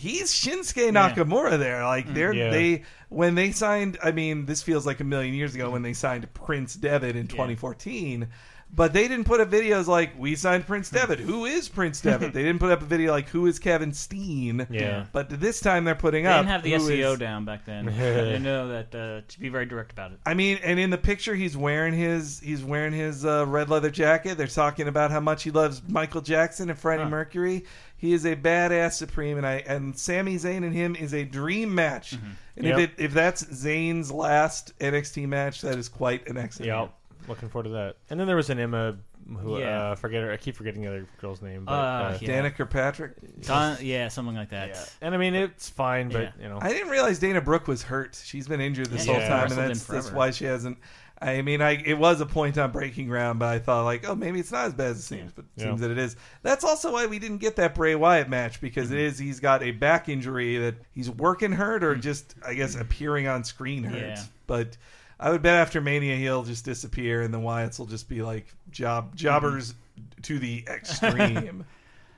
[0.00, 1.84] he's Shinsuke Nakamura there.
[1.84, 2.50] Like mm, they're Yeah.
[2.50, 3.98] they when they signed.
[4.02, 7.26] I mean, this feels like a million years ago when they signed Prince Devitt in
[7.26, 8.28] 2014.
[8.72, 11.18] But they didn't put up videos like we signed Prince Devitt.
[11.18, 12.32] Who is Prince Devitt?
[12.32, 14.66] they didn't put up a video like who is Kevin Steen.
[14.70, 15.06] Yeah.
[15.12, 16.30] But this time they're putting up.
[16.46, 16.62] They up.
[16.62, 17.88] didn't have the who SEO is- down back then.
[17.88, 20.20] I know that uh, to be very direct about it.
[20.24, 23.90] I mean, and in the picture, he's wearing his he's wearing his uh, red leather
[23.90, 24.38] jacket.
[24.38, 27.64] They're talking about how much he loves Michael Jackson and Freddie Mercury.
[27.96, 31.74] He is a badass supreme, and I and Sami Zayn and him is a dream
[31.74, 32.12] match.
[32.56, 32.78] And Yep.
[32.78, 36.68] if it if that's Zayn's last NXT match, that is quite an excellent.
[36.68, 36.88] Yeah,
[37.30, 37.96] looking forward to that.
[38.10, 38.96] And then there was an Emma
[39.38, 39.90] who Yeah.
[39.92, 40.30] uh, forget her.
[40.32, 41.64] I keep forgetting the other girl's name.
[41.64, 42.42] But, Uh, uh, yeah.
[42.42, 43.14] Danica Patrick.
[43.42, 44.68] Don- yeah, something like that.
[44.70, 44.84] yeah.
[45.00, 46.30] And I mean, it's fine, but Yeah.
[46.42, 48.20] you know, I didn't realize Dana Brooke was hurt.
[48.22, 50.16] She's been injured this Yeah, whole she's time, and wrestled in that's, that's forever.
[50.18, 50.78] why she hasn't.
[51.22, 54.14] I mean, I it was a point on breaking ground, but I thought like, oh,
[54.14, 55.64] maybe it's not as bad as it seems, but it Yeah.
[55.66, 56.16] seems that it is.
[56.42, 59.62] That's also why we didn't get that Bray Wyatt match because it is he's got
[59.62, 63.98] a back injury that he's working hurt or just I guess appearing on screen hurt.
[64.00, 64.22] Yeah.
[64.46, 64.78] But
[65.22, 68.46] I would bet after Mania he'll just disappear, and the Wyatts will just be like
[68.70, 69.74] job jobbers
[70.22, 71.64] to the extreme.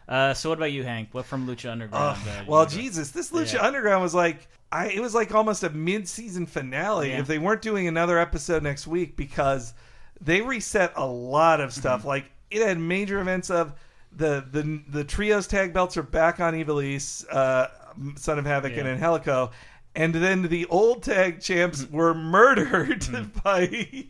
[0.08, 1.08] Uh, so what about you, Hank?
[1.12, 2.18] What from Lucha Underground?
[2.26, 3.62] Oh, uh, well, Jesus, this Lucha Yeah.
[3.66, 4.88] Underground was like I.
[4.88, 7.10] It was like almost a mid-season finale.
[7.10, 7.20] Yeah.
[7.20, 9.72] If they weren't doing another episode next week because
[10.20, 12.00] they reset a lot of stuff.
[12.00, 12.08] Mm-hmm.
[12.08, 13.72] Like it had major events of
[14.14, 17.68] the the the trios tag belts are back on Ivelisse, uh,
[18.16, 18.94] Son of Havoc, and Yeah.
[18.94, 19.52] Angelico.
[19.94, 21.96] And then the old tag champs Mm-hmm.
[21.96, 23.04] were murdered
[23.44, 24.06] by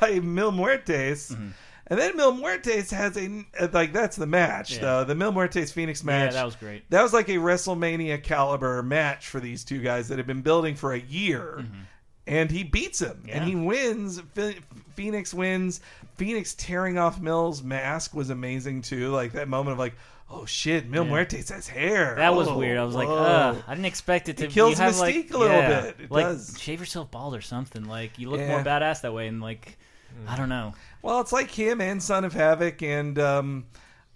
[0.00, 1.32] by Mil Muertes.
[1.32, 1.48] Mm-hmm.
[1.90, 4.80] And then Mil Muertes has a like that's the match Yeah.
[4.80, 5.04] though.
[5.04, 6.32] The Mil Muertes Phoenix match.
[6.32, 6.88] Yeah, that was great.
[6.90, 10.74] That was like a WrestleMania caliber match for these two guys that had been building
[10.74, 11.64] for a year.
[12.26, 13.36] And he beats him, Yeah.
[13.38, 14.20] and he wins.
[14.94, 15.80] Phoenix wins.
[16.16, 19.08] Phoenix tearing off Mil's mask was amazing too.
[19.10, 19.94] Like that moment of like,
[20.30, 21.10] oh shit, Mil Yeah.
[21.12, 22.14] Muertes has hair.
[22.16, 22.78] That was Oh, weird.
[22.78, 23.16] I was like, whoa.
[23.16, 24.44] Ugh, I didn't expect it to.
[24.44, 25.96] It kills you have, Mystique like, a little yeah, bit.
[26.04, 26.56] It like, does.
[26.60, 27.84] Shave yourself bald or something.
[27.84, 28.48] Like you look Yeah.
[28.48, 29.78] more badass that way, and like
[30.26, 30.74] I don't know.
[31.02, 33.66] Well, it's like him and Son of Havoc and um,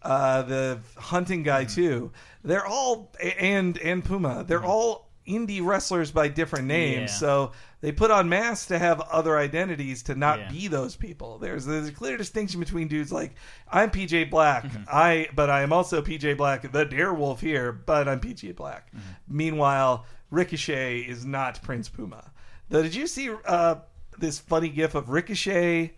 [0.02, 1.74] uh, the hunting guy Mm-hmm.
[1.74, 2.12] too.
[2.44, 4.44] They're all and and Puma.
[4.46, 7.16] They're all indie wrestlers by different names.
[7.16, 10.50] So they put on masks to have other identities to not Yeah.
[10.50, 11.36] be those people.
[11.38, 13.34] There's there's a clear distinction between dudes like
[13.70, 14.64] I'm PJ Black.
[14.64, 14.84] Mm-hmm.
[14.90, 18.88] I but I am also PJ Black, the Darewolf here, but I'm PJ Black.
[18.90, 19.36] Mm-hmm.
[19.36, 22.30] Meanwhile, Ricochet is not Prince Puma.
[22.70, 23.76] Though, did you see uh,
[24.18, 25.92] this funny gif of Ricochet?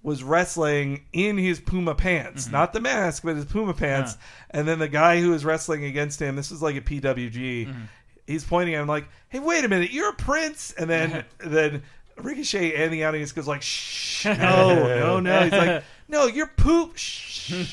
[0.00, 4.16] was wrestling in his Puma pants, not the mask, but his Puma pants.
[4.50, 7.74] And then the guy who was wrestling against him, this is like a PWG.
[8.28, 11.82] He's pointing at him like, "Hey, wait a minute, you're a prince." And then then
[12.16, 16.96] Ricochet and the audience goes like, "Shh, no, no, no." He's like, "No, you're poop."
[16.96, 17.70] Shh.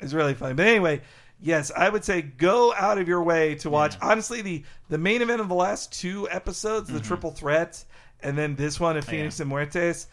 [0.00, 0.54] it's really funny.
[0.54, 1.00] But anyway,
[1.40, 3.96] yes, I would say go out of your way to watch.
[4.00, 7.08] Honestly, the the main event of the last two episodes, the mm-hmm.
[7.08, 7.84] triple threat,
[8.22, 10.06] and then this one of oh, Phoenix and Muertes.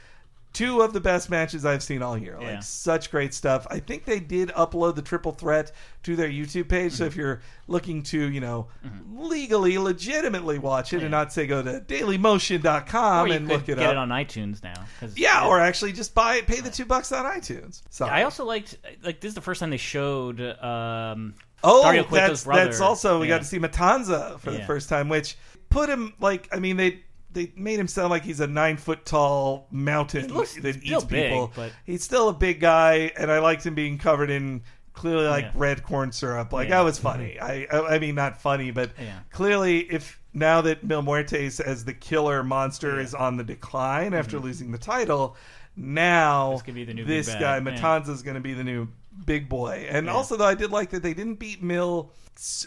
[0.53, 2.37] Two of the best matches I've seen all year.
[2.39, 3.65] Like such great stuff.
[3.69, 5.71] I think they did upload the triple threat
[6.03, 6.91] to their YouTube page.
[6.91, 8.67] So if you're looking to, you know,
[9.13, 13.91] legally, legitimately watch it and not say go to dailymotion.com and look it get up.
[13.91, 14.85] it on iTunes now.
[15.15, 17.81] yeah, or actually just buy it, pay the two bucks on iTunes.
[17.89, 21.33] So I also liked like this is the first time they showed um
[21.63, 22.63] Oh, Dario Cueto's that's brother.
[22.65, 23.35] that's also we Yeah.
[23.35, 25.37] got to see Matanza for the first time, which
[25.69, 27.01] put him like I mean they
[27.33, 30.97] they made him sound like he's a nine foot tall mountain He looks that still
[30.97, 31.51] eats big, people.
[31.55, 34.63] but- he's still a big guy, and I liked him being covered in
[34.93, 35.51] clearly like Yeah.
[35.55, 36.51] red corn syrup.
[36.51, 36.77] Like Yeah.
[36.77, 37.37] that was funny.
[37.39, 37.75] Mm-hmm.
[37.75, 39.19] I, I I mean not funny, but Yeah.
[39.31, 44.37] clearly if now that Mil Muertes as the killer monster is on the decline after
[44.37, 44.45] mm-hmm.
[44.47, 45.35] losing the title,
[45.75, 47.57] now This could be the new this guy.
[47.57, 47.59] Yeah.
[47.61, 48.87] Matanza is going to be the new
[49.25, 49.87] big boy.
[49.89, 50.13] And Yeah.
[50.13, 52.11] also though I did like that they didn't beat Mil.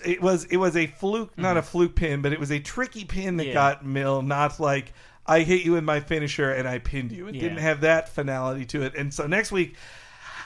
[0.05, 3.05] It was it was a fluke, not a fluke pin, but it was a tricky
[3.05, 3.49] pin that Mm-hmm.
[3.49, 3.55] Yeah.
[3.55, 4.93] got Mil, not like
[5.27, 7.27] I hit you in my finisher and I pinned you.
[7.29, 7.41] It Yeah.
[7.43, 8.95] didn't have that finality to it.
[8.95, 9.75] And so next week,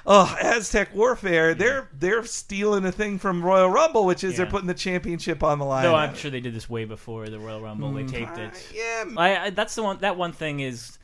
[0.07, 4.69] oh, Aztec Warfare, they're they're stealing a thing from Royal Rumble, which is they're putting
[4.69, 5.83] the championship on the line.
[5.83, 7.93] No, I'm sure they did this way before the Royal Rumble.
[7.93, 8.73] They Mm, taped it.
[8.73, 9.05] yeah.
[9.17, 9.99] I, I, that's the one.
[9.99, 10.97] That one thing is,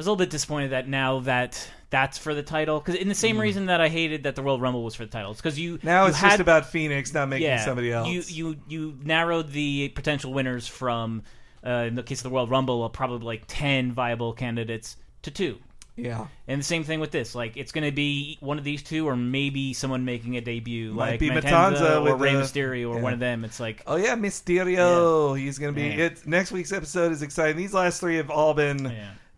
[0.00, 3.14] was a little bit disappointed that now that that's for the title because in the
[3.14, 3.40] same Mm.
[3.40, 6.04] reason that I hated that the Royal Rumble was for the titles because you Now
[6.04, 8.08] you it's had, just about Fenix not making yeah, somebody else.
[8.08, 11.22] You you you narrowed the potential winners from
[11.66, 15.30] uh, in the case of the Royal Rumble, uh, probably like ten viable candidates to
[15.30, 15.58] two.
[15.96, 16.28] Yeah.
[16.48, 17.34] And the same thing with this.
[17.34, 20.94] Like, it's going to be one of these two, or maybe someone making a debut,
[20.94, 23.02] Might like be Matanza, or Rey the- Mysterio, or yeah.
[23.02, 23.44] one of them.
[23.44, 25.38] It's like, Oh yeah, Mysterio.
[25.38, 26.06] He's gonna be Yeah.
[26.06, 26.26] it.
[26.26, 27.56] Next week's episode is exciting.
[27.58, 28.90] These last three have all been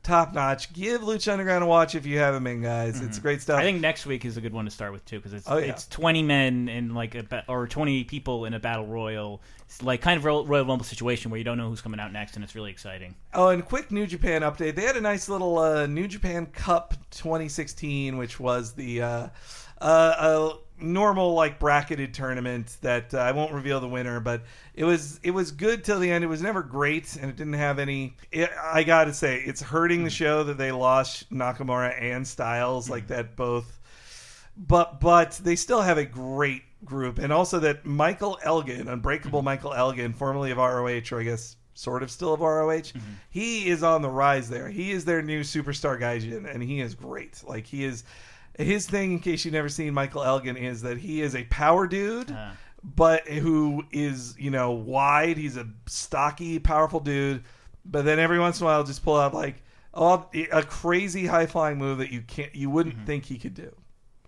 [0.03, 0.73] top notch.
[0.73, 3.01] Give Lucha Underground a watch if you haven't been, guys.
[3.01, 3.55] It's great stuff.
[3.55, 3.61] Mm-hmm.
[3.61, 5.59] I think next week is a good one to start with too, because it's Oh,
[5.59, 5.67] yeah.
[5.67, 9.83] it's twenty men in like a ba- or twenty people in a battle royal, it's
[9.83, 12.35] like kind of Royal, Royal Rumble situation where you don't know who's coming out next,
[12.37, 13.15] and it's really exciting.
[13.35, 14.75] Oh, and quick New Japan update.
[14.75, 19.29] They had a nice little uh, New Japan Cup 2016, which was the uh,
[19.81, 24.42] uh, a normal like bracketed tournament that uh, I won't reveal the winner, but
[24.75, 26.25] it was it was good till the end.
[26.25, 28.16] It was never great, and it didn't have any.
[28.31, 30.14] It, I got to say, it's hurting the hmm.
[30.14, 33.14] show that they lost Nakamura and Styles like hmm.
[33.14, 33.81] that both.
[34.57, 39.47] But but they still have a great group, and also that Michael Elgin, Unbreakable hmm.
[39.47, 42.92] Michael Elgin, formerly of ROH, or I guess sort of still of ROH,
[43.31, 44.68] he is on the rise there.
[44.68, 47.42] He is their new superstar gaijin, and he is great.
[47.47, 48.05] Like he is.
[48.59, 51.87] His thing, in case you've never seen Michael Elgin, is that he is a power
[51.87, 52.37] dude,
[52.85, 55.37] but who is you know wide.
[55.38, 57.43] He's a stocky, powerful dude,
[57.85, 59.62] but then every once in a while, just pull out like
[59.95, 63.71] oh, a crazy high flying move that you can't, you wouldn't think he could do.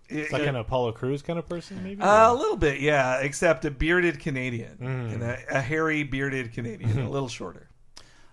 [0.07, 2.01] It's like an Apollo Crews kind of person, maybe.
[2.01, 3.17] Uh, a little bit, yeah.
[3.21, 5.13] Except a bearded Canadian Mm.
[5.13, 7.69] and a, a hairy bearded Canadian, a little shorter.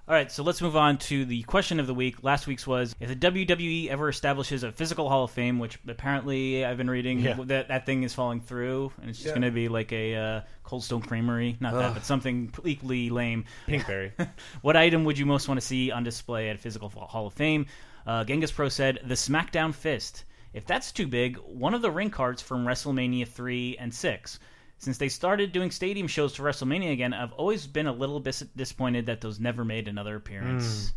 [0.08, 2.24] All right, so let's move on to the question of the week.
[2.24, 6.64] Last week's was if the WWE ever establishes a physical Hall of Fame, which apparently
[6.64, 7.36] I've been reading Yeah.
[7.44, 9.34] that that thing is falling through, and it's just Yeah.
[9.40, 13.44] going to be like a uh, Cold Stone Creamery, not that, but something equally lame.
[13.68, 14.10] Pinkberry.
[14.62, 17.34] what item would you most want to see on display at a physical Hall of
[17.34, 17.66] Fame?
[18.04, 20.24] Uh, Genghis Pro said the SmackDown Fist.
[20.52, 24.38] If that's too big, one of the ring cards from WrestleMania 3 and 6.
[24.82, 28.42] Since they started doing stadium shows for WrestleMania again, I've always been a little bit
[28.56, 30.92] disappointed that those never made another appearance.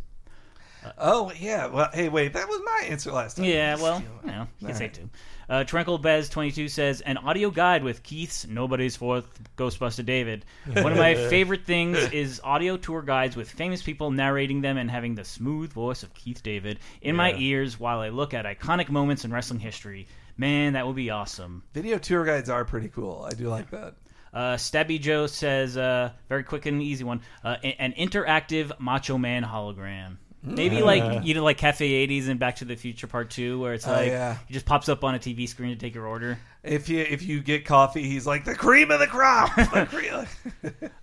[0.98, 1.66] Oh yeah.
[1.66, 2.32] Well, hey, wait.
[2.32, 3.46] That was my answer last time.
[3.46, 4.94] Yeah, well, you know, you can say Alright.
[4.94, 5.10] two.
[5.48, 10.44] Uh, Tranquil Bez twenty two says an audio guide with Keith's Nobody's Fourth Ghostbuster David.
[10.64, 14.90] One of my favorite things is audio tour guides with famous people narrating them and
[14.90, 18.88] having the smooth voice of Keith David in my ears while I look at iconic
[18.88, 20.08] moments in wrestling history.
[20.36, 21.62] Man, that would be awesome.
[21.72, 23.26] Video tour guides are pretty cool.
[23.30, 23.94] I do like that.
[24.34, 29.42] Uh, Stabby Joe says, uh, very quick and easy one, uh, an interactive Macho Man
[29.42, 30.18] hologram.
[30.42, 33.74] Maybe like you know, like Cafe 80s and Back to the Future Part Two, where
[33.74, 34.36] it's Oh, like yeah.
[34.46, 36.38] he just pops up on a TV screen to take your order.
[36.62, 39.50] If you if you get coffee, he's like the cream of the crop.
[39.56, 40.28] The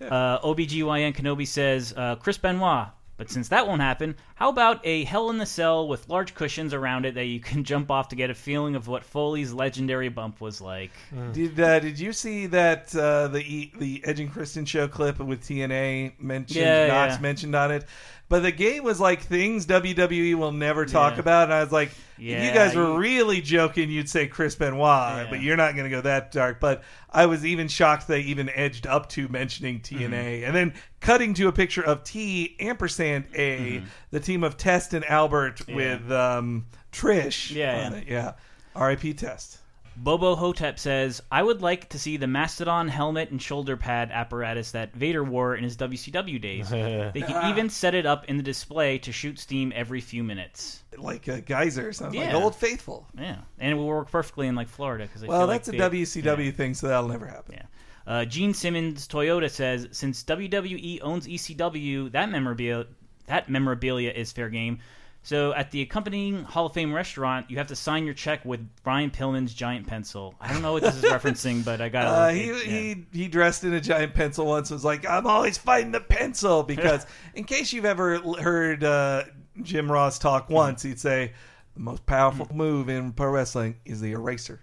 [0.00, 2.86] Uh, OBGYN Kenobi says, uh, Chris Benoit.
[3.16, 6.74] But since that won't happen, how about a Hell in the Cell with large cushions
[6.74, 10.08] around it that you can jump off to get a feeling of what Foley's legendary
[10.08, 10.90] bump was like?
[11.32, 15.18] Did uh, did you see that uh, the E- the Edge and Christian show clip
[15.20, 17.20] with TNA mentioned Yeah, Knox yeah.
[17.20, 17.84] mentioned on it?
[18.28, 21.20] But the game was like things WWE will never talk Yeah.
[21.20, 24.26] about, and I was like, if Yeah, you guys were you- really joking, you'd say
[24.26, 26.58] Chris Benoit, but you're not going to go that dark.
[26.58, 26.82] But
[27.12, 30.08] I was even shocked they even edged up to mentioning TNA,
[30.40, 30.46] Mm-hmm.
[30.46, 35.04] and then cutting to a picture of T ampersand A, the team of Test and
[35.04, 35.74] Albert Mm-hmm.
[35.74, 37.54] With um, Trish.
[37.54, 37.98] Yeah, on yeah.
[37.98, 38.04] it.
[38.08, 38.32] yeah.
[38.74, 39.12] R.I.P.
[39.14, 39.58] Test.
[39.96, 44.72] Bobo Hotep says, I would like to see the Mastodon helmet and shoulder pad apparatus
[44.72, 46.68] that Vader wore in his WCW days.
[46.70, 50.82] they could even set it up in the display to shoot steam every few minutes.
[50.96, 53.06] Like a geyser or something, like Old Faithful.
[53.18, 56.74] Yeah, and it will work perfectly in like Florida because Well, that's a WCW thing,
[56.74, 57.54] so that'll never happen.
[57.54, 57.66] Yeah.
[58.06, 62.86] Uh, Gene Simmons Toyota says since WWE owns ECW, that memorabilia
[63.26, 64.80] that memorabilia is fair game.
[65.24, 68.60] So at the accompanying Hall of Fame restaurant, you have to sign your check with
[68.82, 70.34] Brian Pillman's giant pencil.
[70.38, 73.64] I don't know what this is referencing, but I got Uh, he, he he dressed
[73.64, 74.70] in a giant pencil once.
[74.70, 79.24] Was like, I'm always fighting the pencil because, in case you've ever heard uh,
[79.62, 81.32] Jim Ross talk once, he'd say
[81.72, 84.60] the most powerful move in pro wrestling is the eraser.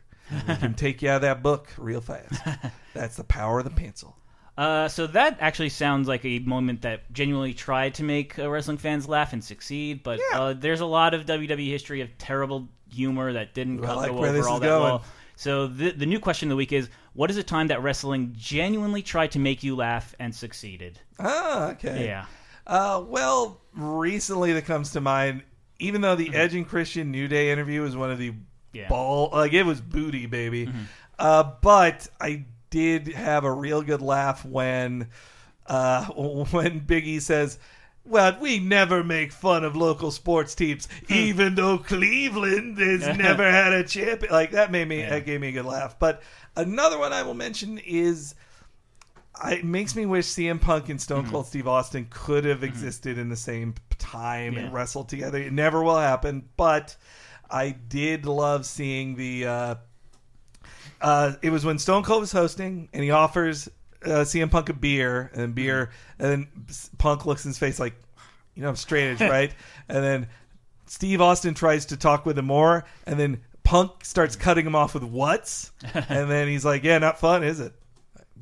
[0.47, 2.39] It can take you out of that book real fast.
[2.93, 4.15] That's the power of the pencil.
[4.61, 8.77] Uh, so that actually sounds like a moment that genuinely tried to make uh, wrestling
[8.77, 10.03] fans laugh and succeed.
[10.03, 14.07] But uh, there's a lot of WWE history of terrible humor that didn't Well, I
[14.09, 14.81] go like over all that going.
[14.83, 15.03] well.
[15.35, 18.35] So the the new question of the week is: What is a time that wrestling
[18.37, 20.99] genuinely tried to make you laugh and succeeded?
[21.19, 22.05] Ah, okay.
[22.05, 22.25] Yeah.
[22.67, 25.41] Uh, well, recently that comes to mind.
[25.79, 28.33] Even though the Edge and Christian New Day interview was one of the
[28.73, 28.87] Yeah.
[28.89, 30.69] ball, like it was booty, baby.
[31.17, 35.09] Uh, but I did have a real good laugh when,
[35.67, 37.59] uh, when Biggie says.
[38.03, 43.73] Well, we never make fun of local sports teams, even though Cleveland has never had
[43.73, 44.31] a champion.
[44.33, 45.99] Like that made me, that gave me a good laugh.
[45.99, 46.23] But
[46.55, 48.33] another one I will mention is
[49.35, 53.17] I, it makes me wish CM Punk and Stone Cold Steve Austin could have existed
[53.17, 55.37] in the same time and wrestled together.
[55.37, 56.95] It never will happen, but
[57.49, 59.45] I did love seeing the.
[59.45, 59.75] Uh,
[61.01, 63.67] uh, it was when Stone Cold was hosting, and he offers
[64.03, 66.47] uh, CM Punk a beer, and beer, and then
[66.97, 67.93] Punk looks in his face like,
[68.55, 69.53] you know, I'm straight edge, right?
[69.89, 70.27] And then
[70.87, 74.93] Steve Austin tries to talk with him more, and then Punk starts cutting him off
[74.93, 77.73] with what's, and then he's like, "Yeah, not fun, is it?"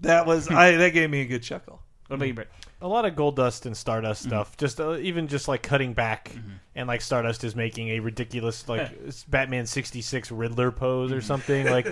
[0.01, 0.71] That was I.
[0.71, 1.81] That gave me a good chuckle.
[2.07, 2.47] What about you, Brett?
[2.81, 4.29] A lot of Gold Dust and Stardust Mm-hmm.
[4.29, 4.57] stuff.
[4.57, 6.31] Just uh, even just like cutting back,
[6.73, 8.89] and like Stardust is making a ridiculous like
[9.27, 11.17] Batman sixty six Riddler pose Mm-hmm.
[11.17, 11.85] or something like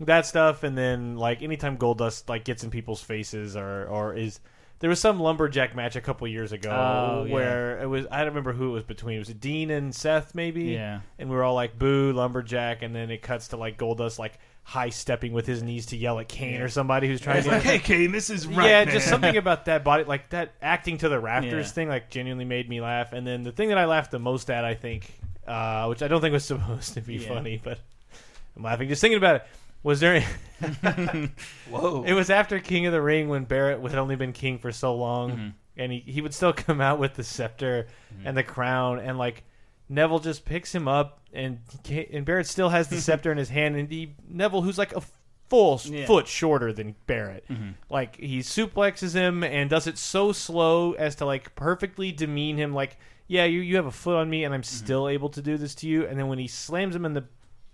[0.00, 0.62] that stuff.
[0.62, 4.40] And then like anytime Gold Dust like gets in people's faces or or is
[4.80, 7.32] there was some lumberjack match a couple years ago Oh, yeah.
[7.32, 9.16] where it was I don't remember who it was between.
[9.16, 10.64] It was Dean and Seth maybe?
[10.64, 11.00] Yeah.
[11.18, 14.18] And we were all like boo lumberjack, and then it cuts to like Gold Dust
[14.18, 17.50] like high stepping with his knees to yell at Kane or somebody who's trying to
[17.50, 20.54] like, "Hey, Kane, this is right, yeah, man." just something about that body, like that
[20.60, 21.72] acting to the rafters Yeah.
[21.72, 23.12] thing, like genuinely made me laugh.
[23.12, 25.12] And then the thing that I laughed the most at, I think,
[25.46, 27.28] uh, which I don't think was supposed to be Yeah.
[27.28, 27.78] funny, but
[28.56, 29.46] I'm laughing just thinking about it.
[29.84, 30.24] Was there?
[31.70, 32.04] Whoa!
[32.06, 34.94] It was after King of the Ring when Barrett had only been king for so
[34.94, 35.48] long, Mm-hmm.
[35.76, 37.86] and he he would still come out with the scepter
[38.24, 39.44] and the crown, and like
[39.88, 41.58] Neville just picks him up, and
[42.12, 45.02] and Barrett still has the scepter in his hand, and he Neville, who's like a
[45.50, 46.06] full Yeah.
[46.06, 47.70] foot shorter than Barrett, Mm-hmm.
[47.90, 52.72] like he suplexes him and does it so slow as to like perfectly demean him,
[52.74, 54.84] like yeah, you you have a foot on me, and I'm Mm-hmm.
[54.84, 57.24] still able to do this to you, and then when he slams him in the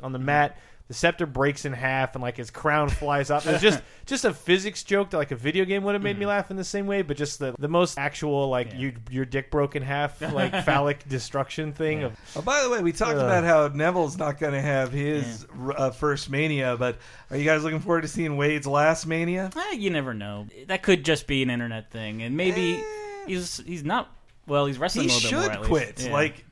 [0.03, 0.59] on the mat.
[0.91, 3.47] The scepter breaks in half and like his crown flies up.
[3.47, 6.27] It's just just a physics joke that like a video game would have made me
[6.27, 9.53] laugh in the same way, but just the, the most actual like you, your dick
[9.53, 13.25] broke in half like phallic destruction thing of Oh, by the way, we talked Ugh.
[13.25, 16.99] about how Neville's not going to have his uh, first Mania, but
[17.31, 19.49] are you guys looking forward to seeing Wade's last Mania?
[19.57, 20.49] Eh, you never know.
[20.67, 22.83] That could just be an internet thing, and maybe
[23.29, 24.13] he's he's not.
[24.49, 25.63] Well, he's wrestling He a little bit should more.
[25.63, 25.97] At quit.
[25.99, 26.09] least.
[26.09, 26.13] Yeah.
[26.15, 26.45] Like,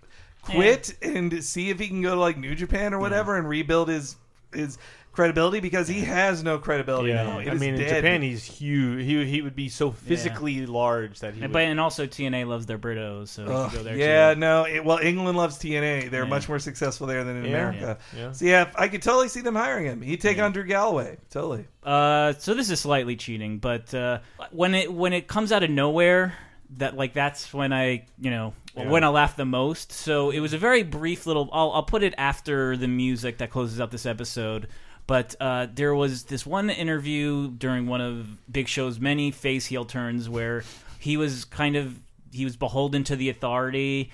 [0.43, 3.89] quit and see if he can go to like New Japan or whatever and rebuild
[3.89, 4.14] his
[4.53, 4.79] his
[5.13, 7.39] credibility because he has no credibility now.
[7.41, 7.97] It I is mean, in dead.
[8.03, 9.05] Japan, he's huge.
[9.05, 11.41] He he would be so physically large that he.
[11.41, 13.97] And, would, but and also TNA loves their Britos, so he Ugh, could go there
[13.97, 14.41] yeah, too.
[14.41, 14.65] no.
[14.65, 16.11] It, well, England loves TNA.
[16.11, 16.29] They're Yeah.
[16.29, 17.99] much more successful there than in Yeah, America.
[18.15, 18.33] yeah, yeah.
[18.33, 20.03] So yeah, I could totally see them hiring him.
[20.03, 21.19] He'd take on Drew Galloway.
[21.31, 21.67] Totally.
[21.83, 24.21] Uh, so this is slightly cheating, but uh,
[24.53, 26.35] when it when it comes out of nowhere,
[26.77, 28.89] that like that's when I you know Yeah.
[28.89, 29.93] when I laugh the most.
[29.93, 31.49] So it was a very brief little.
[31.53, 34.68] I'll I'll put it after the music that closes out this episode.
[35.07, 39.87] But uh, there was this one interview during one of Big Show's many face heel
[39.87, 40.64] turns where
[40.99, 41.99] he was kind of
[42.31, 44.11] he was beholden to the authority,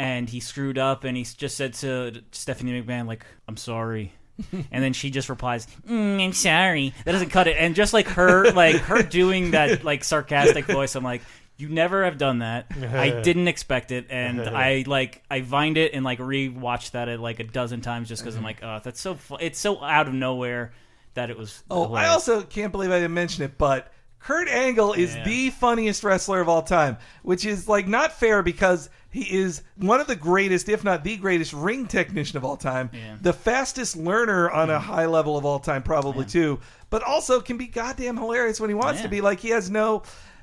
[0.00, 4.12] and he screwed up, and he just said to Stephanie McMahon like, "I'm sorry."
[4.52, 7.56] and then she just replies, mm, "I'm sorry." That doesn't cut it.
[7.56, 11.22] And just like her, like her doing that like sarcastic voice, I'm like,
[11.58, 12.66] You never have done that.
[12.92, 17.20] I didn't expect it, and I like I vined it and like rewatched that at
[17.20, 19.14] like a dozen times just because I'm like, oh, that's so.
[19.14, 19.36] Fu-.
[19.40, 20.72] It's so out of nowhere
[21.14, 21.62] that it was.
[21.70, 25.24] Oh, I also can't believe I didn't mention it, but Kurt Angle is Yeah.
[25.24, 30.00] the funniest wrestler of all time, which is like not fair because he is one
[30.00, 32.88] of the greatest, if not the greatest, ring technician of all time,
[33.20, 37.58] the fastest learner on a high level of all time, probably too, but also can
[37.58, 39.04] be goddamn hilarious when he wants Yeah.
[39.04, 39.20] to be.
[39.20, 40.02] Like he has no.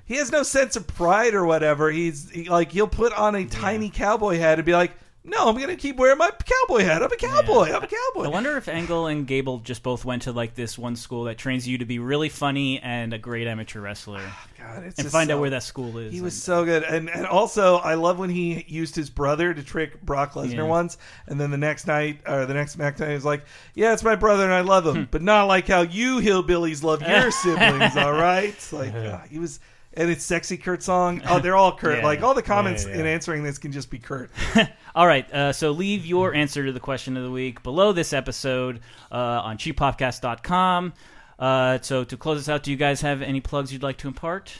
[0.09, 1.89] He has no sense of pride or whatever.
[1.89, 4.91] He's he, like he'll put on a tiny cowboy hat and be like,
[5.23, 7.03] "No, I'm gonna keep wearing my cowboy hat.
[7.03, 7.71] I'm a cowboy.
[7.71, 10.77] I'm a cowboy." I wonder if Angle and Gable just both went to like this
[10.79, 14.21] one school that trains you to be really funny and a great amateur wrestler.
[14.57, 16.11] God, it's and just find out where that school is.
[16.11, 19.61] He was so good, and and also I love when he used his brother to
[19.63, 20.63] trick Brock Lesnar Yeah.
[20.63, 20.97] once,
[21.27, 23.45] and then the next night or the next SmackDown he was like,
[23.75, 24.89] "Yeah, it's my brother, and I love Hmm.
[25.01, 29.19] him, but not like how you hillbillies love your siblings." All right, It's like uh,
[29.29, 29.59] he was.
[29.99, 31.21] And it's sexy Kurt song.
[31.27, 31.97] Oh, they're all Kurt.
[31.99, 32.05] Yeah.
[32.05, 32.99] Like all the comments Yeah, yeah.
[33.01, 34.31] in answering this can just be Kurt.
[34.95, 38.11] All right, uh, so leave your answer to the question of the week below this
[38.13, 38.79] episode
[39.11, 40.93] uh, on cheappopcast.com.
[41.37, 44.07] Uh, so to close us out, do you guys have any plugs you'd like to
[44.07, 44.53] impart?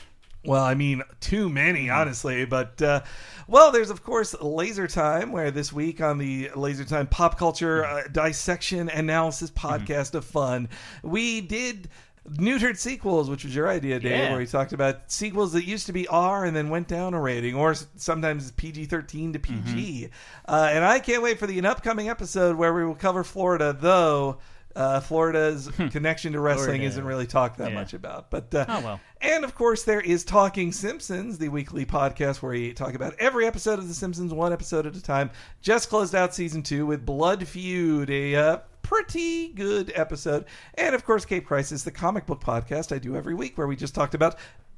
[0.44, 2.46] Well, I mean, too many, honestly.
[2.46, 3.02] But, uh,
[3.46, 7.84] well, there's, of course, Laser Time, where this week on the Laser Time Pop Culture
[7.84, 7.96] Hmm.
[8.16, 10.68] uh, Dissection Analysis podcast of fun,
[11.02, 11.90] we did
[12.28, 14.28] neutered sequels, which was your idea, Dave, Yeah.
[14.30, 17.20] where we talked about sequels that used to be R and then went down a
[17.20, 19.54] rating, or s- sometimes PG 13 to PG.
[19.64, 20.52] Mm-hmm.
[20.54, 23.76] Uh, and I can't wait for the an upcoming episode where we will cover Florida,
[23.78, 24.38] though.
[24.76, 26.84] Uh, Florida's connection to wrestling Florida.
[26.84, 27.74] isn't really talked that Yeah.
[27.74, 29.00] much about, but uh, Oh, well.
[29.20, 33.46] and of course, there is Talking Simpsons, the weekly podcast where we talk about every
[33.48, 35.30] episode of The Simpsons, one episode at a time.
[35.60, 38.58] Just closed out season two with Blood Feud, a uh,
[38.90, 40.46] pretty good episode.
[40.74, 43.76] And of course, Cape Crisis, the comic book podcast I do every week where we
[43.76, 44.34] just talked about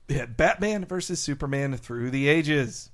[0.06, 2.90] Batman versus Superman through the ages.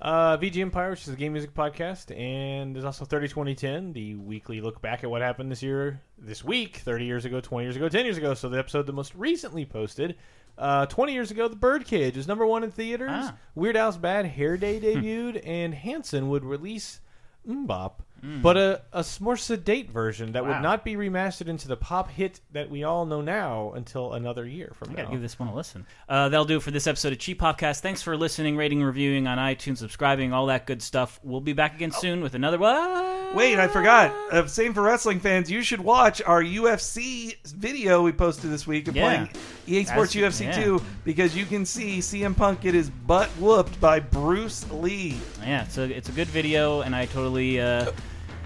[0.00, 4.14] Uh, VG Empire, which is a game music podcast, and there's also 30 2010, the
[4.14, 7.76] weekly look back at what happened this year, this week, 30 years ago, 20 years
[7.76, 8.32] ago, 10 years ago.
[8.32, 10.16] So the episode that most recently posted,
[10.56, 13.10] uh, 20 years ago, The Birdcage was number one in theaters.
[13.12, 13.36] Ah.
[13.54, 17.00] Weird Al's Bad Hair Day debuted, and Hanson would release
[17.46, 18.42] MMMBop, Mm.
[18.42, 20.54] but a more sedate version that Wow.
[20.54, 24.44] would not be remastered into the pop hit that we all know now until another
[24.44, 24.96] year from I now.
[25.02, 25.86] gotta give this one a listen.
[26.08, 27.80] Uh, that'll do it for this episode of Cheap Popcast.
[27.80, 31.20] Thanks for listening, rating, reviewing on iTunes, subscribing, all that good stuff.
[31.22, 33.36] We'll be back again soon with another one.
[33.36, 34.12] Wait, I forgot.
[34.32, 35.50] Uh, same for wrestling fans.
[35.50, 39.02] You should watch our UFC video we posted this week of Yeah.
[39.04, 39.30] playing
[39.68, 40.64] EA Sports That's- UFC yeah.
[40.64, 45.16] 2 because you can see CM Punk get his butt whooped by Bruce Lee.
[45.42, 47.92] Yeah, it's a it's a good video, and I totally uh,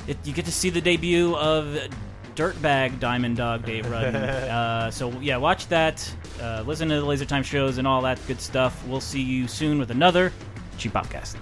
[0.06, 1.78] it, you get to see the debut of
[2.34, 4.16] Dirtbag Diamond Dog Dave Rudden.
[4.16, 6.14] uh, so yeah, watch that.
[6.40, 8.84] Uh, listen to the Laser Time shows and all that good stuff.
[8.86, 10.32] We'll see you soon with another
[10.78, 11.36] Cheap Popcast.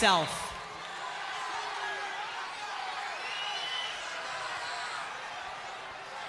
[0.00, 0.54] Yourself?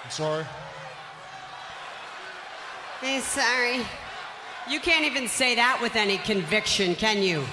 [0.04, 0.44] I'm sorry.
[3.00, 3.86] Hey, sorry.
[4.68, 7.44] You can't even say that with any conviction, can you?